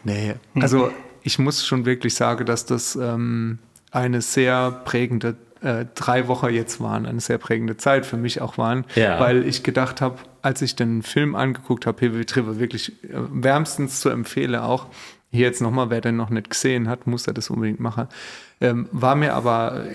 [0.04, 0.92] Nee, also
[1.24, 3.60] ich muss schon wirklich sagen, dass das ähm,
[3.92, 8.58] eine sehr prägende äh, drei Wochen jetzt waren, eine sehr prägende Zeit für mich auch
[8.58, 9.20] waren, Ja.
[9.20, 14.00] weil ich gedacht habe, als ich den Film angeguckt habe, Heavy Triver, wirklich äh, wärmstens
[14.00, 14.88] zu empfehlen auch,
[15.30, 18.08] hier jetzt nochmal, wer den noch nicht gesehen hat, muss er das unbedingt machen,
[18.60, 19.86] ähm, war mir aber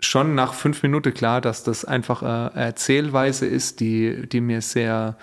[0.00, 5.16] schon nach fünf Minuten klar, dass das einfach eine Erzählweise ist, die, die mir sehr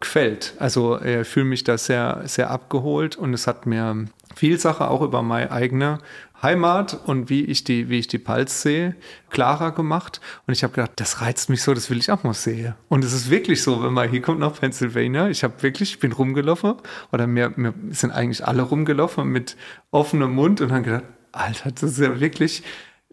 [0.00, 0.54] gefällt.
[0.58, 4.04] Also ich fühle mich da sehr, sehr abgeholt und es hat mir
[4.38, 5.98] viel Sache auch über meine eigene
[6.40, 8.94] Heimat und wie ich die, wie ich die Palz sehe,
[9.30, 10.20] klarer gemacht.
[10.46, 12.74] Und ich habe gedacht, das reizt mich so, das will ich auch mal sehen.
[12.88, 15.98] Und es ist wirklich so, wenn man hier kommt nach Pennsylvania, ich habe wirklich, ich
[15.98, 16.74] bin rumgelaufen
[17.10, 19.56] oder mir, mir sind eigentlich alle rumgelaufen mit
[19.90, 22.62] offenem Mund und haben gedacht, Alter, das ist ja wirklich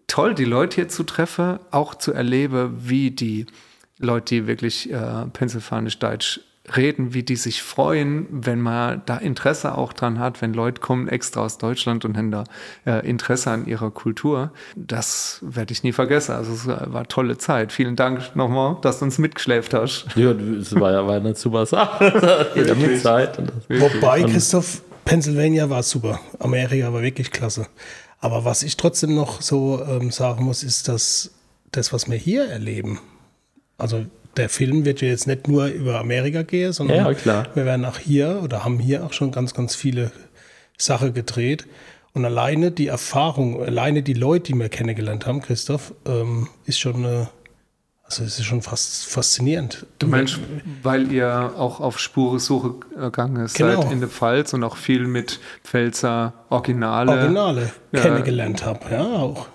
[0.06, 3.46] toll, die Leute hier zu treffen, auch zu erleben, wie die
[3.98, 6.40] Leute, die wirklich äh, pennsylvanisch-deutsch
[6.74, 11.08] reden, wie die sich freuen, wenn man da Interesse auch dran hat, wenn Leute kommen
[11.08, 12.44] extra aus Deutschland und haben da
[12.84, 14.52] äh, Interesse an ihrer Kultur.
[14.74, 16.32] Das werde ich nie vergessen.
[16.32, 17.72] Also es war eine tolle Zeit.
[17.72, 20.06] Vielen Dank nochmal, dass du uns mitgeschläft hast.
[20.16, 22.52] Ja, das war ja war eine super Sache.
[22.76, 23.38] Mit Zeit.
[23.68, 26.20] Wobei, Christoph, Pennsylvania war super.
[26.38, 27.66] Amerika war wirklich klasse.
[28.18, 31.30] Aber was ich trotzdem noch so ähm, sagen muss, ist, dass
[31.70, 32.98] das, was wir hier erleben,
[33.78, 34.06] also
[34.36, 37.46] der Film wird ja jetzt nicht nur über Amerika gehen, sondern Ja, klar.
[37.54, 40.12] wir werden auch hier oder haben hier auch schon ganz, ganz viele
[40.78, 41.66] Sachen gedreht.
[42.12, 46.96] Und alleine die Erfahrung, alleine die Leute, die wir kennengelernt haben, Christoph, ähm, ist schon
[46.96, 47.28] eine,
[48.04, 49.84] also es ist schon fast faszinierend.
[49.98, 50.38] Du meinst,
[50.82, 53.82] weil ihr auch auf Spurensuche gegangen Genau.
[53.82, 57.10] seid in der Pfalz und auch viel mit Pfälzer Originale.
[57.12, 58.00] Originale Ja.
[58.00, 59.48] kennengelernt habe, ja auch.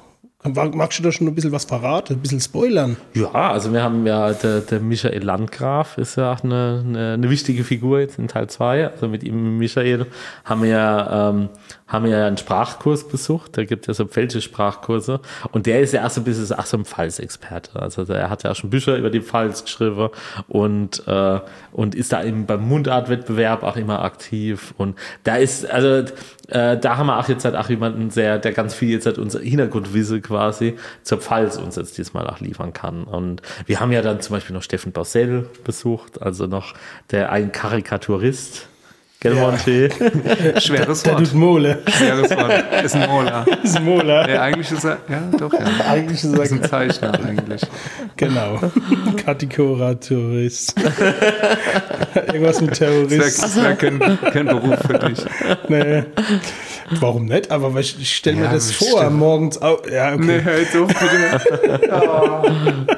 [0.43, 2.97] Magst du da schon ein bisschen was verraten, ein bisschen spoilern?
[3.13, 7.29] Ja, also wir haben ja, der, der Michael Landgraf ist ja auch eine, eine, eine
[7.29, 8.87] wichtige Figur jetzt in Teil 2.
[8.87, 10.07] Also mit ihm, Michael,
[10.43, 11.49] haben wir ja, ähm,
[11.91, 13.57] haben ja einen Sprachkurs besucht.
[13.57, 15.19] Da gibt es ja so pfälzische Sprachkurse.
[15.51, 17.79] Und der ist ja auch so ein bisschen auch so ein Pfalz-Experte.
[17.79, 20.09] Also er hat ja auch schon Bücher über die Pfalz geschrieben
[20.47, 21.39] und, äh,
[21.73, 24.73] und ist da eben beim Mundartwettbewerb auch immer aktiv.
[24.77, 26.05] Und da ist, also
[26.47, 29.17] äh, da haben wir auch jetzt halt auch jemanden sehr, der ganz viel jetzt halt
[29.17, 33.03] unser Hintergrundwissen quasi zur Pfalz uns jetzt diesmal auch liefern kann.
[33.03, 36.73] Und wir haben ja dann zum Beispiel noch Steffen Bausell besucht, also noch
[37.11, 38.67] der ein Karikaturist.
[39.23, 39.41] Gell, Ja.
[39.51, 39.87] Monty?
[40.59, 41.25] Schweres Der Wort.
[41.25, 41.77] tut Mole.
[41.95, 42.83] Schweres Wort.
[42.83, 43.45] Ist ein Mola.
[43.45, 44.27] Das ist Mola.
[44.27, 45.59] Ja, eigentlich ist er, ja, doch, ja.
[45.87, 47.61] Eigentlich ist Ist ein er, Zeichner eigentlich.
[48.17, 48.59] genau.
[49.23, 50.73] Katikora-Tourist.
[52.15, 53.55] Irgendwas mit Das Terrorist.
[53.57, 53.99] wäre wär kein,
[54.33, 55.19] kein Beruf für dich.
[55.67, 56.03] Nee.
[56.99, 57.51] Warum nicht?
[57.51, 58.91] Aber ich, ich stelle mir Ja, das bestimmt.
[58.91, 60.23] vor, morgens au Ja, okay.
[60.25, 61.41] Nee, hör jetzt auf bitte.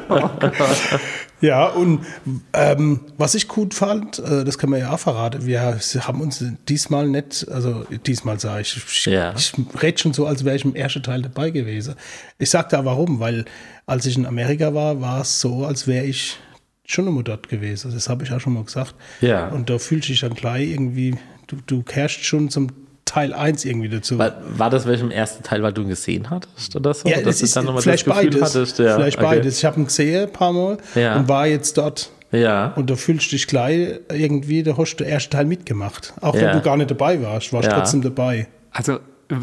[1.44, 2.06] Ja, und
[2.54, 6.42] ähm, was ich gut fand, äh, das kann man ja auch verraten, wir haben uns
[6.70, 9.34] diesmal nicht, also diesmal sage ich, ich, Ja.
[9.36, 11.96] ich rede schon so, als wäre ich im ersten Teil dabei gewesen.
[12.40, 13.44] Ich sag da warum, weil
[13.86, 16.38] als ich in Amerika war, war es so, als wäre ich
[16.86, 17.92] schon immer dort gewesen.
[17.94, 18.96] Das habe ich auch schon mal gesagt.
[19.20, 19.50] Ja.
[19.50, 21.16] Und da fühlst du dich dann gleich irgendwie,
[21.48, 22.68] du, du kehrst schon zum
[23.14, 24.18] Teil 1 irgendwie dazu.
[24.18, 27.08] War, war das welchem ersten Teil, weil du ihn gesehen hattest oder so?
[27.08, 28.56] Ja, Dass ist dann nochmal vielleicht das Gefühl beides.
[28.56, 28.80] hattest?
[28.80, 29.26] Ja, vielleicht okay.
[29.28, 29.58] beides.
[29.60, 31.16] Ich habe ihn gesehen ein paar Mal Ja.
[31.18, 32.10] und war jetzt dort.
[32.32, 32.74] Ja.
[32.76, 36.14] Und da fühlst du dich gleich irgendwie, da hast du den ersten Teil mitgemacht.
[36.22, 36.54] Auch wenn Ja.
[36.54, 37.78] du gar nicht dabei warst, warst Ja.
[37.78, 38.48] trotzdem dabei.
[38.72, 38.98] Also,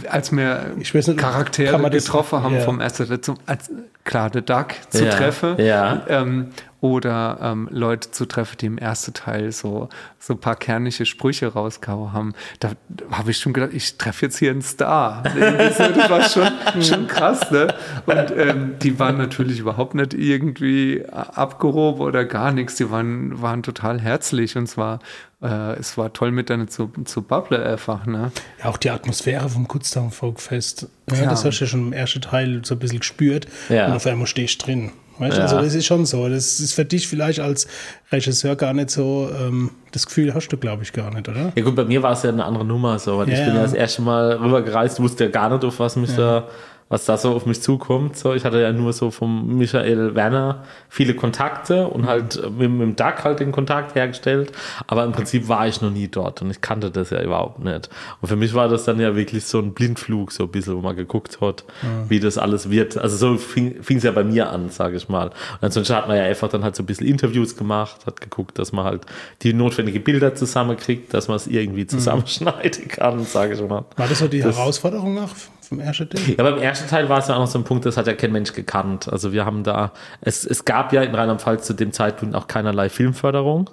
[0.08, 2.60] als wir Ich weiß nicht, Charaktere getroffen haben ja.
[2.62, 3.70] vom ersten Teil als
[4.04, 6.02] klar, The Duck zu Ja, treffen ja.
[6.08, 11.04] ähm, oder ähm, Leute zu treffen, die im ersten Teil so, so ein paar kernige
[11.04, 12.70] Sprüche rausgehauen haben, da
[13.10, 15.22] habe ich schon gedacht, ich treffe jetzt hier einen Star.
[15.36, 16.48] Irgendwie so, das war schon,
[16.82, 17.74] schon krass, ne?
[18.06, 23.62] Und ähm, die waren natürlich überhaupt nicht irgendwie abgehoben oder gar nichts, die waren, waren
[23.62, 25.00] total herzlich und zwar
[25.42, 28.30] äh, es war toll miteinander zu, zu Bubble einfach, ne?
[28.58, 30.88] Ja, auch die Atmosphäre vom Kutztown Folkfest.
[31.10, 31.30] Ja, Ja.
[31.30, 33.46] Das hast du ja schon im ersten Teil so ein bisschen gespürt.
[33.70, 33.89] Ja.
[33.90, 34.90] Und auf einmal stehst du drin.
[35.18, 35.46] Weißt du, Ja.
[35.48, 36.28] also das ist schon so.
[36.30, 37.66] Das ist für dich vielleicht als
[38.10, 41.52] Regisseur gar nicht so, ähm, das Gefühl hast du, glaube ich, gar nicht, oder?
[41.54, 43.54] Ja gut, bei mir war es ja eine andere Nummer so, weil ich Ja, bin
[43.54, 43.62] ja ja.
[43.64, 46.48] das erste Mal rübergereist, wusste ja gar nicht, auf was mich da,
[46.90, 48.16] was da so auf mich zukommt.
[48.18, 52.68] So, ich hatte ja nur so vom Michael Werner viele Kontakte und halt äh, mit,
[52.70, 54.52] mit dem Duck halt den Kontakt hergestellt.
[54.88, 57.88] Aber im Prinzip war ich noch nie dort und ich kannte das ja überhaupt nicht.
[58.20, 60.80] Und für mich war das dann ja wirklich so ein Blindflug, so ein bisschen, wo
[60.80, 61.64] man geguckt hat,
[62.08, 62.98] wie das alles wird.
[62.98, 65.28] Also so fing es ja bei mir an, sage ich mal.
[65.28, 68.58] Und ansonsten hat man ja einfach dann halt so ein bisschen Interviews gemacht, hat geguckt,
[68.58, 69.02] dass man halt
[69.42, 73.84] die notwendigen Bilder zusammenkriegt, dass man es irgendwie zusammenschneiden kann, sage ich mal.
[73.96, 75.28] War das so die Das- Herausforderung auch
[75.70, 76.34] vom ersten Teil?
[76.36, 78.14] Ja, beim ersten Teil war es ja auch noch so ein Punkt, das hat ja
[78.14, 79.10] kein Mensch gekannt.
[79.10, 82.88] Also wir haben da, es, es gab ja in Rheinland-Pfalz zu dem Zeitpunkt auch keinerlei
[82.88, 83.70] Filmförderung.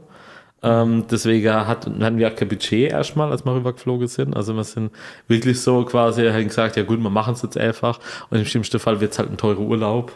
[0.64, 4.36] Ähm, deswegen hat, hatten wir auch kein Budget erstmal, als wir rübergeflogen sind.
[4.36, 4.92] Also wir sind
[5.28, 8.00] wirklich so quasi, haben gesagt, ja gut, wir machen es jetzt einfach.
[8.30, 10.12] Und im schlimmsten Fall wird es halt ein teurer Urlaub.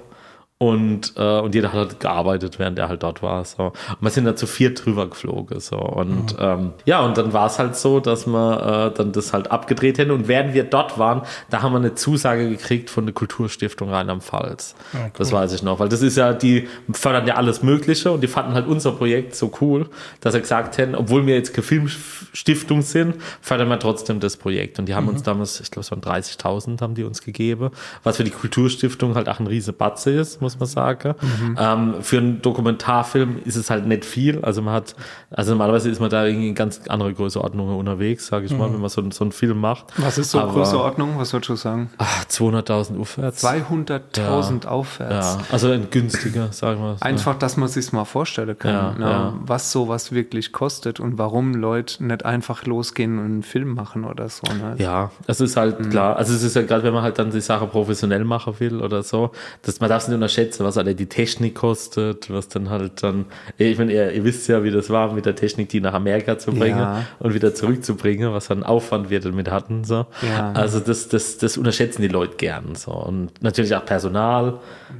[0.61, 3.43] Und, äh, und jeder hat halt gearbeitet, während er halt dort war.
[3.45, 3.63] So.
[3.63, 5.59] Und wir sind dann zu viert drüber geflogen.
[5.59, 5.77] So.
[5.77, 9.49] Und ähm, ja, und dann war es halt so, dass wir äh, dann das halt
[9.49, 10.11] abgedreht hätten.
[10.11, 14.75] Und während wir dort waren, da haben wir eine Zusage gekriegt von der Kulturstiftung Rheinland-Pfalz.
[15.17, 18.27] Das weiß ich noch, weil das ist ja, die fördern ja alles Mögliche und die
[18.27, 19.89] fanden halt unser Projekt so cool,
[20.19, 24.77] dass sie gesagt hätten, obwohl wir jetzt keine Filmstiftung sind, fördern wir trotzdem das Projekt.
[24.77, 27.71] Und die haben uns damals, ich glaube, es waren 30.000 haben die uns gegeben,
[28.03, 31.15] was für die Kulturstiftung halt auch ein riese Batze ist, muss man sagen.
[31.57, 34.43] Ähm, für einen Dokumentarfilm ist es halt nicht viel.
[34.43, 34.95] Also man hat,
[35.29, 38.79] also normalerweise ist man da irgendwie in ganz andere Größeordnungen unterwegs, sage ich mal, wenn
[38.81, 39.85] man so, so einen Film macht.
[39.97, 41.17] Was ist so Aber- Größenordnung?
[41.17, 41.89] Was würdest du sagen?
[41.97, 43.43] Ah, 200.000 aufwärts.
[43.43, 45.37] 200.000 aufwärts.
[45.39, 46.95] Ja, also ein günstiger, sagen wir.
[46.97, 47.01] so.
[47.05, 49.33] Einfach, dass man sich mal vorstellen kann, Ja, ne, ja.
[49.41, 54.29] was sowas wirklich kostet und warum Leute nicht einfach losgehen und einen Film machen oder
[54.29, 54.43] so.
[54.51, 54.75] Ne?
[54.77, 56.15] Ja, es ist halt klar.
[56.17, 59.03] Also es ist ja gerade, wenn man halt dann die Sache professionell machen will oder
[59.03, 59.31] so,
[59.63, 63.25] dass man darf es nicht unterschätzen, was alle die Technik kostet, was dann halt dann,
[63.57, 66.37] ich meine, ihr, ihr wisst ja, wie das war, mit der Technik, die nach Amerika
[66.37, 67.05] zu bringen Ja.
[67.19, 69.83] und wieder zurückzubringen, was dann Aufwand wir damit hatten.
[69.83, 70.05] So.
[70.21, 70.51] Ja.
[70.53, 72.75] Also das, das, das unterschätzen die Leute gern.
[72.75, 72.91] So.
[72.91, 74.59] Und natürlich auch Personal,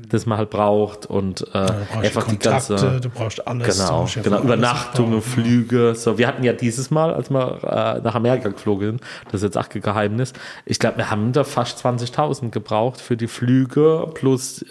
[0.09, 2.99] das man halt braucht und äh, Du brauchst einfach die Kontakte, ganze.
[3.01, 3.77] du brauchst alles.
[3.77, 4.35] Genau, ja genau.
[4.37, 5.21] alles Übernachtungen.
[5.21, 5.95] Flüge.
[5.95, 9.43] So, wir hatten ja dieses Mal, als wir äh, nach Amerika geflogen sind, das ist
[9.43, 10.33] jetzt auch kein Geheimnis.
[10.65, 14.65] Ich glaube, wir haben da fast 20.000 gebraucht für die Flüge plus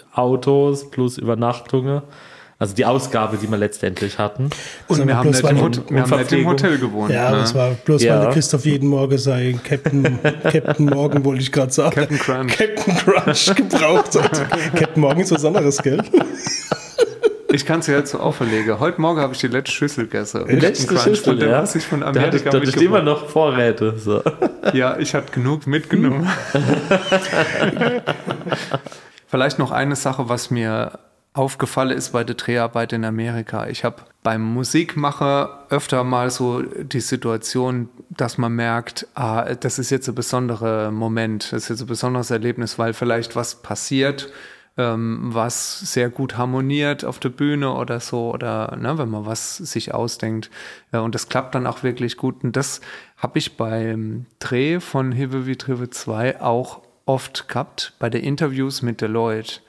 [0.61, 2.01] Autos plus Übernachtungen.
[2.59, 4.51] Also die Ausgabe, die wir letztendlich hatten.
[4.87, 6.45] Und Sagen wir haben, nicht im, Hot- wir haben nicht im.
[6.47, 7.11] Hotel gewohnt.
[7.11, 7.37] Ja, ne?
[7.37, 8.23] das war bloß, Ja.
[8.25, 11.95] weil Christoph jeden Morgen sei Captain, Captain Morgan, wollte ich gerade sagen.
[11.95, 12.55] Captain Crunch.
[12.57, 14.47] Captain Crunch gebraucht hat.
[14.75, 16.03] Captain Morgan ist was anderes, gell?
[17.53, 18.79] Ich kann es ja jetzt so auferlegen.
[18.79, 20.45] Heute Morgen habe ich die letzte Schüssel gegessen.
[20.49, 21.61] Die letzte Crunch, Schüssel, von dem, ja.
[21.61, 23.95] was ich von Da Amerika da hatte ich immer noch Vorräte.
[23.99, 24.21] So.
[24.71, 26.29] Ja, ich hatte genug mitgenommen.
[29.31, 30.99] Vielleicht noch eine Sache, was mir
[31.31, 33.67] aufgefallen ist bei der Dreharbeit in Amerika.
[33.67, 39.89] Ich habe beim Musikmacher öfter mal so die Situation, dass man merkt, ah, das ist
[39.89, 44.33] jetzt ein besonderer Moment, das ist jetzt ein besonderes Erlebnis, weil vielleicht was passiert,
[44.77, 49.55] ähm, was sehr gut harmoniert auf der Bühne oder so, oder ne, wenn man was
[49.55, 50.51] sich ausdenkt.
[50.91, 52.43] Ja, und das klappt dann auch wirklich gut.
[52.43, 52.81] Und das
[53.15, 58.81] habe ich beim Dreh von Hive wie Trive 2 auch oft gehabt, bei den Interviews
[58.81, 59.59] mit Deloitte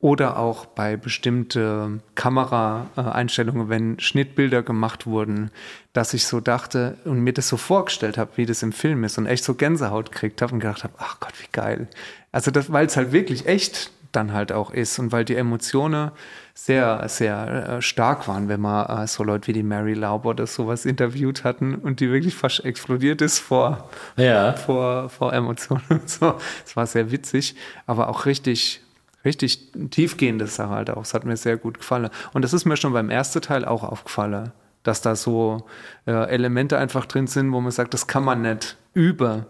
[0.00, 5.52] oder auch bei bestimmte Kameraeinstellungen, wenn Schnittbilder gemacht wurden,
[5.92, 9.18] dass ich so dachte und mir das so vorgestellt habe, wie das im Film ist
[9.18, 11.86] und echt so Gänsehaut gekriegt habe und gedacht habe, ach Gott, wie geil.
[12.32, 16.10] Also das, weil es halt wirklich echt dann halt auch ist und weil die Emotionen
[16.54, 20.46] sehr, sehr äh, stark waren, wenn man äh, so Leute wie die Mary Laub oder
[20.46, 24.52] sowas interviewt hatten und die wirklich fast explodiert ist vor, Ja.
[24.54, 26.34] vor, vor Emotionen und so.
[26.66, 27.54] Es war sehr witzig,
[27.86, 28.82] aber auch richtig,
[29.24, 31.02] richtig tiefgehende Sache halt auch.
[31.02, 32.10] Es hat mir sehr gut gefallen.
[32.32, 34.52] Und das ist mir schon beim ersten Teil auch aufgefallen,
[34.82, 35.66] dass da so
[36.06, 39.46] äh, Elemente einfach drin sind, wo man sagt, das kann man nicht über.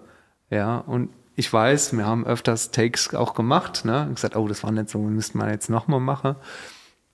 [0.51, 4.03] Ja, und ich weiß, wir haben öfters Takes auch gemacht, ne?
[4.03, 6.36] Und gesagt, oh, das war nicht so, müssten wir jetzt nochmal machen.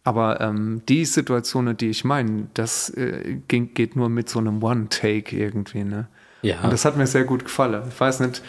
[0.03, 4.63] Aber ähm, die Situationen, die ich meine, das äh, ging, geht nur mit so einem
[4.63, 6.09] One-Take irgendwie, ne?
[6.43, 6.61] Ja.
[6.63, 7.85] Und das hat mir sehr gut gefallen.
[7.89, 8.43] Ich weiß nicht,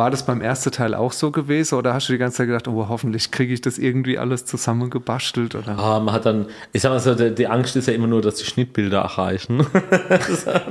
[0.00, 2.66] war das beim ersten Teil auch so gewesen oder hast du die ganze Zeit gedacht,
[2.68, 5.78] oh, hoffentlich kriege ich das irgendwie alles zusammengebastelt oder?
[5.78, 8.22] Ah, man hat dann, ich sag mal so, die, die Angst ist ja immer nur,
[8.22, 9.66] dass die Schnittbilder erreichen.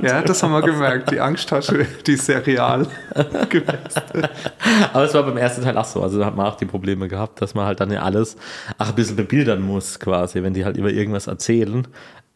[0.02, 1.10] Ja, das haben wir gemerkt.
[1.10, 2.86] Die Angsttasche, die ist sehr real.
[4.92, 6.02] Aber es war beim ersten Teil auch so.
[6.02, 8.36] Also da hat man auch die Probleme gehabt, dass man halt dann ja alles
[8.78, 11.86] auch ein bisschen bebildern muss, quasi, wenn die halt über irgendwas erzählen.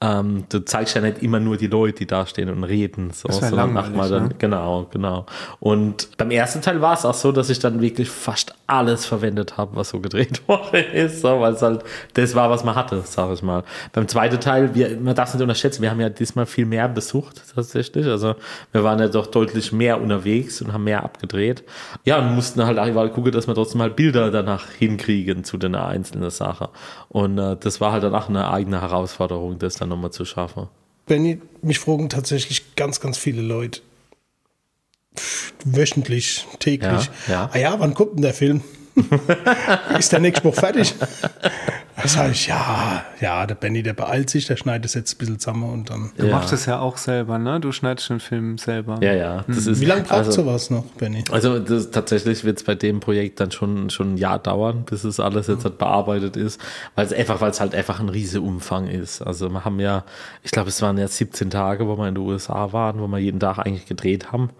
[0.00, 3.10] Ähm, du zeigst ja nicht immer nur die Leute, die da stehen und reden.
[3.12, 4.34] So, Das macht langweilig, man dann, ne?
[4.38, 5.24] Genau, genau.
[5.60, 9.56] Und beim ersten Teil war es auch so, dass ich dann wirklich fast alles verwendet
[9.56, 11.84] habe, was so gedreht worden ist, so, weil es halt
[12.14, 13.62] das war, was man hatte, sag ich mal.
[13.92, 16.88] Beim zweiten Teil, wir, man darf es nicht unterschätzen, wir haben ja diesmal viel mehr
[16.88, 18.06] besucht, tatsächlich.
[18.06, 18.34] Also
[18.72, 21.62] wir waren ja doch deutlich mehr unterwegs und haben mehr abgedreht.
[22.04, 25.74] Ja, und mussten halt auch gucken, dass wir trotzdem halt Bilder danach hinkriegen zu den
[25.74, 26.68] einzelnen Sachen.
[27.08, 30.68] Und äh, das war halt dann auch eine eigene Herausforderung, das dann nochmal zu schaffen.
[31.06, 33.80] Benny, mich fragen tatsächlich ganz, ganz viele Leute.
[35.64, 37.10] Wöchentlich, täglich.
[37.28, 37.50] Ja, ja.
[37.52, 38.62] Ah ja, wann kommt denn der Film?
[39.98, 40.94] ist der nächste Woche fertig?
[41.96, 45.18] Da sage ich, ja, ja, der Benny, der beeilt sich, der schneidet es jetzt ein
[45.18, 46.10] bisschen zusammen und dann.
[46.16, 46.32] Du Ja.
[46.36, 47.60] machst es ja auch selber, ne?
[47.60, 48.98] Du schneidest den Film selber.
[49.00, 49.44] Ja, ja.
[49.46, 51.22] Das ist, Wie lange braucht also, sowas noch, Benny?
[51.30, 55.04] Also das, tatsächlich wird es bei dem Projekt dann schon, schon ein Jahr dauern, bis
[55.04, 56.60] es alles jetzt halt bearbeitet ist,
[56.96, 59.22] weil es einfach, weil es halt einfach ein riese Umfang ist.
[59.22, 60.04] Also wir haben ja,
[60.42, 63.18] ich glaube, es waren ja 17 Tage, wo wir in den USA waren, wo wir
[63.18, 64.50] jeden Tag eigentlich gedreht haben.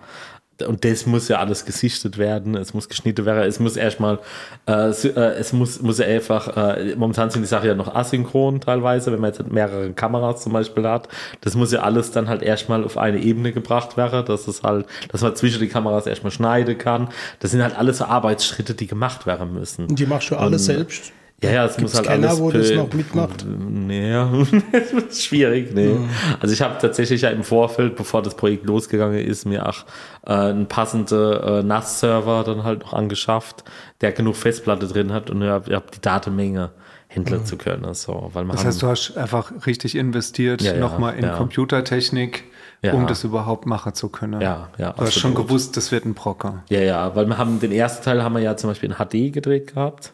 [0.66, 4.20] Und das muss ja alles gesichtet werden, es muss geschnitten werden, es muss erstmal,
[4.66, 8.60] äh, äh, es muss, muss ja einfach, äh, momentan sind die Sachen ja noch asynchron
[8.60, 11.08] teilweise, wenn man jetzt mehrere Kameras zum Beispiel hat.
[11.40, 14.86] Das muss ja alles dann halt erstmal auf eine Ebene gebracht werden, dass es halt,
[15.08, 17.08] dass man zwischen die Kameras erstmal schneiden kann.
[17.40, 19.86] Das sind halt alles so Arbeitsschritte, die gemacht werden müssen.
[19.86, 21.12] Und die machst du alles selbst?
[21.44, 22.40] Ja, ja, es Gibt's muss halt keiner, alles.
[22.40, 23.44] wo das noch mitmacht?
[23.46, 24.30] Nee, ja.
[24.72, 25.96] das ist schwierig, nee.
[26.40, 29.84] Also ich habe tatsächlich ja im Vorfeld, bevor das Projekt losgegangen ist, mir auch
[30.26, 33.64] äh, einen passenden äh, NAS-Server dann halt noch angeschafft,
[34.00, 36.70] der genug Festplatte drin hat und ich habe hab die Datenmenge
[37.08, 37.94] handeln zu können.
[37.94, 41.36] So, weil man Das heißt, du hast einfach richtig investiert, Ja, nochmal in ja.
[41.36, 42.44] Computertechnik,
[42.82, 42.92] Ja.
[42.94, 44.40] um das überhaupt machen zu können.
[44.40, 46.64] Ja, ja, Du hast schon gewusst, das wird ein Brocker.
[46.68, 49.32] Ja, ja, weil wir haben den ersten Teil haben wir ja zum Beispiel in HD
[49.32, 50.12] gedreht gehabt.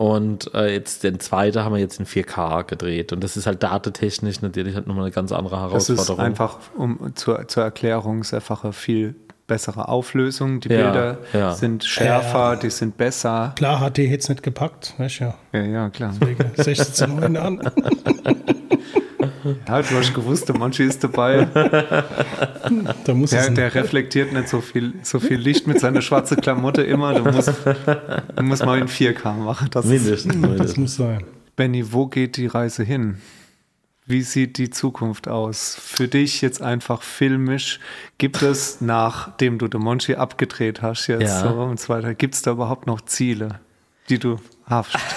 [0.00, 3.12] Und äh, jetzt den zweiten haben wir jetzt in 4K gedreht.
[3.12, 6.18] Und das ist halt datetechnisch natürlich halt nochmal eine ganz andere Das Herausforderung.
[6.20, 9.14] ist einfach, um zur, zur Erklärung, ist einfach eine viel
[9.46, 10.60] bessere Auflösung.
[10.60, 11.52] Die Ja, Bilder ja.
[11.52, 13.52] sind schärfer, die sind besser.
[13.56, 15.34] Klar, hat die jetzt nicht gepackt, weißt du ja.
[15.52, 16.14] Ja, ja, klar.
[16.20, 17.60] Wegen 16 zu 9 an.
[19.68, 21.46] Ja, du hast gewusst, der Manchi ist dabei.
[23.04, 26.82] Da muss Der, der reflektiert nicht so viel, so viel Licht mit seiner schwarzen Klamotte
[26.82, 27.14] immer.
[27.14, 27.52] Du musst,
[28.36, 29.68] du musst mal in 4K machen.
[29.70, 30.32] Das ist, mindestens.
[30.34, 30.76] das mindestens.
[30.78, 31.24] muss sein.
[31.56, 33.18] Benny, wo geht die Reise hin?
[34.06, 35.76] Wie sieht die Zukunft aus?
[35.80, 37.80] Für dich jetzt einfach filmisch.
[38.18, 41.40] Gibt es, nachdem du den Monchi abgedreht hast jetzt Ja.
[41.40, 43.60] so und so weiter, gibt es da überhaupt noch Ziele,
[44.08, 44.96] die du hast?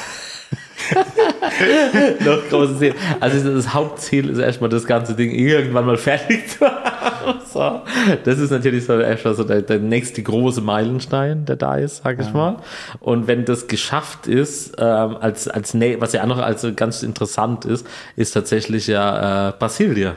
[2.26, 2.96] noch großes Ziel.
[3.20, 7.04] Also das Hauptziel ist erstmal das ganze Ding irgendwann mal fertig zu haben.
[7.54, 7.82] So.
[8.24, 12.20] Das ist natürlich so erstmal so der, der nächste große Meilenstein, der da ist, sag
[12.20, 12.58] ich mal.
[13.00, 17.66] Und wenn das geschafft ist, ähm, als, als was ja auch noch als ganz interessant
[17.66, 20.16] ist, ist tatsächlich ja äh, Basilie.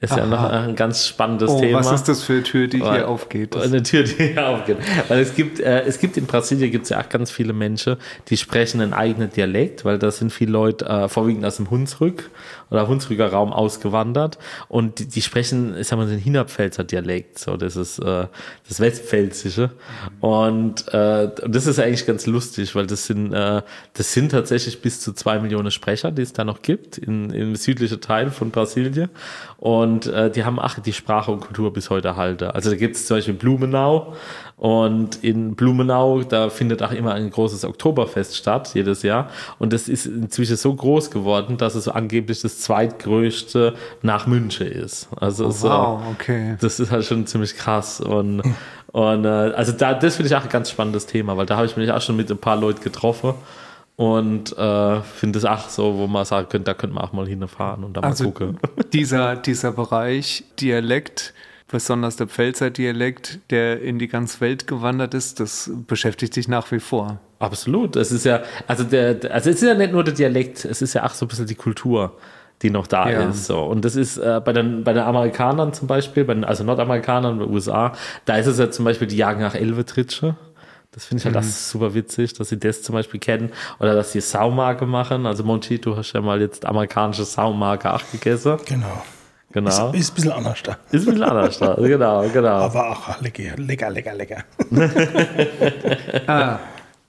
[0.00, 0.26] Ist ja Aha.
[0.26, 1.80] noch ein ganz spannendes Oh, Thema.
[1.80, 3.54] was ist das für eine Tür, die Weil- hier aufgeht?
[3.56, 4.76] Das, Eine Tür, die hier aufgeht.
[5.08, 7.96] Weil es gibt, äh, es gibt in Brasilien gibt es ja auch ganz viele Menschen,
[8.28, 12.30] die sprechen einen eigenen Dialekt, weil da sind viele Leute äh, vorwiegend aus dem Hunsrück
[12.70, 14.38] oder Hunsrücker Raum ausgewandert.
[14.68, 18.26] Und die, die sprechen, ich sag mal, den Hinterpfälzer Dialekt, so das ist äh,
[18.68, 19.70] das Westpfälzische.
[20.20, 23.62] Und äh, das ist eigentlich ganz lustig, weil das sind äh,
[23.94, 27.56] das sind tatsächlich bis zu zwei Millionen Sprecher, die es da noch gibt in, im
[27.56, 29.10] südlichen Teil von Brasilien
[29.56, 32.44] und äh, die haben ach die Sprache und Kultur bis heute erhalten.
[32.44, 34.14] Also da gibt es zum Beispiel Blumenau
[34.58, 39.30] und in Blumenau, da findet auch immer ein großes Oktoberfest statt, jedes Jahr.
[39.60, 45.08] Und das ist inzwischen so groß geworden, dass es angeblich das zweitgrößte nach München ist.
[45.16, 46.56] Also so, wow, okay.
[46.60, 48.00] das ist halt schon ziemlich krass.
[48.00, 48.42] Und,
[48.88, 51.66] und äh, also da, das finde ich auch ein ganz spannendes Thema, weil da habe
[51.66, 53.34] ich mich auch schon mit ein paar Leuten getroffen.
[53.94, 57.26] Und äh, finde es auch so, wo man sagen könnte, da könnte man auch mal
[57.28, 58.58] hinfahren und da mal Also gucken.
[58.92, 61.32] dieser, dieser Bereich Dialekt,
[61.70, 66.70] besonders der Pfälzer Dialekt, der in die ganze Welt gewandert ist, das beschäftigt dich nach
[66.72, 67.18] wie vor.
[67.38, 67.96] Absolut.
[67.96, 70.94] Es ist ja, also der, also es ist ja nicht nur der Dialekt, es ist
[70.94, 72.16] ja auch so ein bisschen die Kultur,
[72.62, 73.28] die noch da Ja.
[73.28, 73.46] ist.
[73.46, 73.60] So.
[73.62, 77.38] Und das ist äh, bei, den, bei den Amerikanern zum Beispiel, bei den, also Nordamerikanern,
[77.38, 77.92] bei den USA,
[78.24, 80.36] da ist es ja zum Beispiel die Jagen nach Elvetritsche.
[80.90, 83.52] Das finde ich halt das super witzig, dass sie das zum Beispiel kennen.
[83.78, 85.26] Oder dass sie Saumarke machen.
[85.26, 88.56] Also Monchi, du hast ja mal jetzt amerikanische Saumarke auch gegessen.
[88.66, 89.02] Genau.
[89.52, 89.92] Genau.
[89.92, 90.76] Ist ein bisschen anders da.
[90.90, 91.74] Ist ein bisschen anders da.
[91.74, 92.48] Genau, genau.
[92.48, 94.44] Aber auch lecker, lecker, lecker, lecker.
[96.26, 96.58] Ah,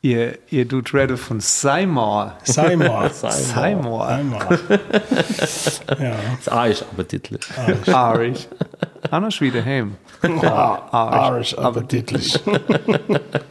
[0.01, 2.33] ihr, ihr tut Rede von Seymour.
[2.43, 3.09] Seymour.
[3.13, 4.07] Seymour.
[4.07, 4.59] Seymour.
[5.99, 6.15] ja.
[6.39, 7.41] ist Arisch appetitlich.
[7.85, 8.47] Irish.
[9.11, 9.95] Anders wieder heim.
[10.23, 12.39] Irish, appetitlich.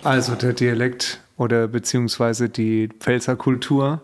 [0.03, 4.01] Also der Dialekt oder beziehungsweise die Pfälzer Kultur,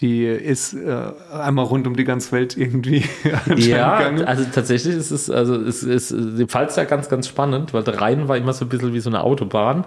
[0.00, 3.04] die ist äh, einmal rund um die ganze Welt irgendwie
[3.56, 4.24] Ja, gegangen.
[4.24, 8.00] also tatsächlich ist es, also es ist die Pfalz ja ganz, ganz spannend, weil der
[8.00, 9.84] Rhein war immer so ein bisschen wie so eine Autobahn,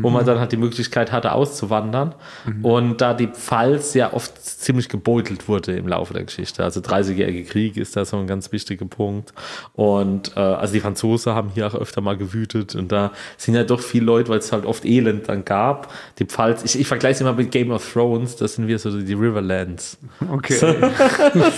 [0.00, 2.14] wo man dann halt die Möglichkeit hatte, auszuwandern.
[2.62, 6.64] Und da die Pfalz ja oft ziemlich gebeutelt wurde im Laufe der Geschichte.
[6.64, 9.34] Also 30-jährige Krieg ist da so ein ganz wichtiger Punkt.
[9.74, 13.64] Und äh, also die Franzosen haben hier auch öfter mal gewütet und da sind ja
[13.64, 15.92] doch viele Leute, weil es halt oft Elend dann gab.
[16.18, 18.98] Die Pfalz, ich, ich vergleiche es immer mit Game of Thrones, das sind wir so
[19.00, 19.14] die
[19.50, 19.98] Riverlands.
[20.32, 20.58] Okay.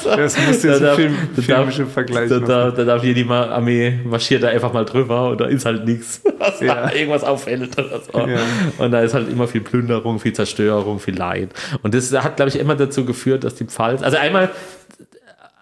[0.04, 3.98] das muss jetzt ein Film, filmischer Vergleich da, da, da darf hier die Ma- Armee
[4.04, 6.74] marschiert da einfach mal drüber und da ist halt nichts, was Ja.
[6.86, 8.18] da irgendwas auffällt oder so.
[8.26, 8.38] Ja.
[8.78, 11.50] Und da ist halt immer viel Plünderung, viel Zerstörung, viel Leid.
[11.82, 14.50] Und das hat, glaube ich, immer dazu geführt, dass die Pfalz, also einmal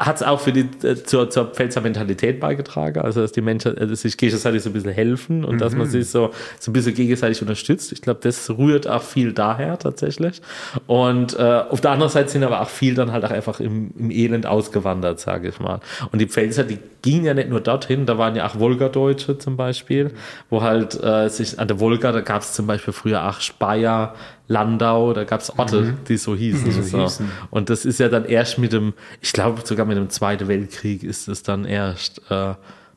[0.00, 3.76] hat es auch für die, äh, zur, zur Pfälzer Mentalität beigetragen, also dass die Menschen
[3.76, 5.90] äh, sich gegenseitig so ein bisschen helfen und dass man Mhm.
[5.90, 7.92] sich so, so ein bisschen gegenseitig unterstützt.
[7.92, 10.40] Ich glaube, das rührt auch viel daher tatsächlich.
[10.86, 13.90] Und äh, auf der anderen Seite sind aber auch viel dann halt auch einfach im,
[13.98, 15.80] im Elend ausgewandert, sage ich mal.
[16.12, 19.58] Und die Pfälzer, die gingen ja nicht nur dorthin, da waren ja auch Wolgadeutsche zum
[19.58, 20.12] Beispiel,
[20.48, 24.14] wo halt äh, sich an der Wolga, da gab es zum Beispiel früher auch Speyer,
[24.50, 26.72] Landau, da gab es Orte, die so hießen.
[26.72, 27.00] so so.
[27.00, 27.30] hießen.
[27.50, 31.04] Und das ist ja dann erst mit dem, ich glaube sogar mit dem Zweiten Weltkrieg
[31.04, 32.54] ist es dann erst äh,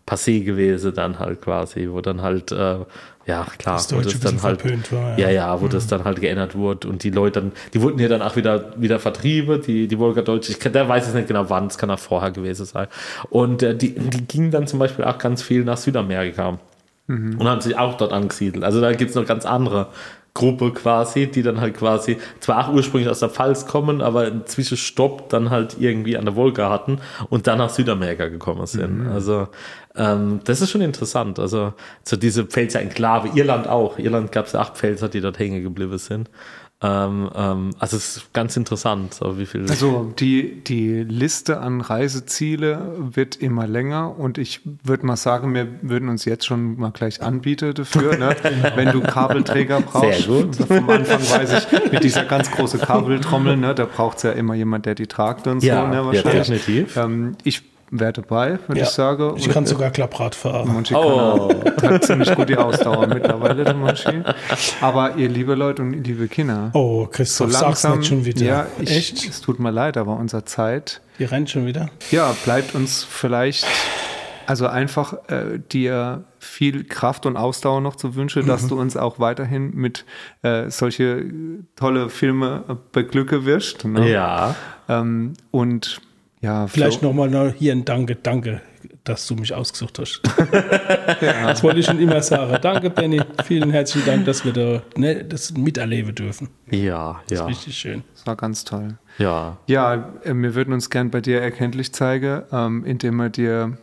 [0.08, 2.80] passé gewesen, dann halt quasi, wo dann halt, äh,
[3.28, 5.30] ja klar, Das wo das dann halt, war, ja, ja.
[5.30, 8.24] ja, wo das dann halt geändert wurde und die Leute dann, die wurden ja dann
[8.24, 11.68] auch wieder, wieder vertrieben, die, die Wolgadeutsche, ich kann, der weiß es nicht genau wann,
[11.68, 12.88] es kann auch vorher gewesen sein.
[13.30, 16.58] Und äh, die, die gingen dann zum Beispiel auch ganz viel nach Südamerika
[17.06, 18.64] und haben sich auch dort angesiedelt.
[18.64, 19.89] Also da gibt es noch ganz andere
[20.34, 24.48] Gruppe quasi, die dann halt quasi zwar auch ursprünglich aus der Pfalz kommen, aber einen
[24.48, 29.08] Zwischenstopp dann halt irgendwie an der Wolga hatten und dann nach Südamerika gekommen sind.
[29.08, 29.48] Also
[29.96, 31.38] ähm, das ist schon interessant.
[31.38, 31.74] Also
[32.04, 34.00] so diese Pfälzer Enklave, Irland auch.
[34.00, 36.30] Irland gab es acht Pfälzer, die dort hängen geblieben sind.
[36.84, 39.66] Ähm, ähm, also es ist ganz interessant, wie viel.
[39.70, 45.68] Also die, die Liste an Reiseziele wird immer länger und ich würde mal sagen, wir
[45.82, 48.36] würden uns jetzt schon mal gleich anbieten dafür, ne?
[48.76, 50.24] wenn du Kabelträger brauchst.
[50.24, 50.56] Sehr gut.
[50.58, 54.54] Vom Anfang weiß ich, mit dieser ganz großen Kabeltrommel, ne, da braucht es ja immer
[54.56, 56.66] jemand, der die tragt und Ja, so, ne, ja, wahrscheinlich.
[56.66, 56.98] definitiv.
[56.98, 57.64] Ähm, ich
[57.96, 58.86] wäre dabei, würde Ja.
[58.86, 59.34] ich sagen.
[59.38, 60.68] Ich kann sogar Klapprad fahren.
[60.74, 61.50] Monchi Oh.
[61.78, 64.24] kann, hat ziemlich gut die Ausdauer mittlerweile, der Monchi.
[64.82, 68.46] Aber ihr liebe Leute und liebe Kinder, Oh, so Christoph, sag's langsam, nicht schon wieder.
[68.46, 69.30] ja, ich, Echt?
[69.30, 71.89] es tut mir leid, aber unsere Zeit Die rennt schon wieder?
[72.12, 73.66] ja, bleibt uns vielleicht,
[74.48, 78.48] also einfach äh, dir viel Kraft und Ausdauer noch zu wünschen, Mhm.
[78.48, 80.04] dass du uns auch weiterhin mit
[80.41, 81.24] äh, solche
[81.76, 83.86] tolle Filme beglücke wirst.
[83.86, 84.10] Ne?
[84.12, 84.56] ja.
[84.89, 86.02] Ähm, und
[86.44, 88.62] ja, Vielleicht nochmal noch hier ein Danke, danke,
[89.06, 90.22] dass du mich ausgesucht hast.
[91.22, 92.58] Das wollte ich schon immer sagen.
[92.62, 93.22] Danke, Benny.
[93.46, 96.50] Vielen herzlichen Dank, dass wir da ne, das miterleben dürfen.
[96.70, 98.04] Ja, ja, Richtig schön.
[98.14, 98.98] Das war ganz toll.
[99.18, 99.58] ja.
[99.68, 103.78] Ja, äh, wir würden uns gern bei dir erkenntlich zeigen, ähm, indem wir dir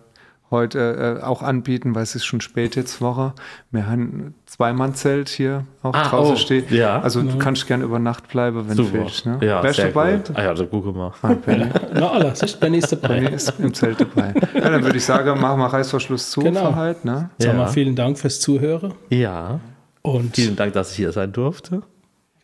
[0.51, 3.35] heute äh, auch anbieten, weil es ist schon spät jetzt Woche.
[3.71, 6.71] Wir haben ein Zweimannzelt hier auch Ah, draußen oh, steht.
[6.71, 7.01] ja.
[7.01, 8.99] Also du kannst gerne über Nacht bleiben, wenn du Super.
[9.05, 9.27] willst.
[9.27, 9.39] Ne?
[9.43, 10.17] Ja, Wärst du dabei?
[10.17, 10.33] gut.
[10.35, 11.13] Ah ja, da gucke mal.
[11.23, 13.09] Ah, Benny, Na, siehst Benny ist dabei.
[13.21, 14.35] Benny ist im Zelt dabei.
[14.55, 16.75] Ja, dann würde ich sagen, machen wir Reißverschluss zu Genau.
[16.75, 17.31] halt, ne?
[17.39, 17.69] Sag mal, Ja.
[17.69, 18.93] vielen Dank fürs Zuhören.
[19.09, 19.61] Ja.
[20.03, 21.83] Und Vielen Dank, dass ich hier sein durfte.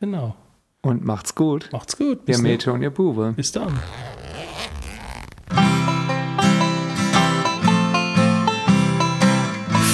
[0.00, 0.34] genau.
[0.82, 1.68] Und macht's gut.
[1.72, 2.20] Macht's gut.
[2.26, 3.32] Ihr Mädchen und ihr Bube.
[3.34, 3.72] bis dann.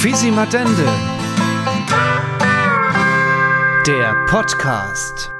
[0.03, 0.85] Fisi Matende.
[3.87, 5.31] Der Podcast.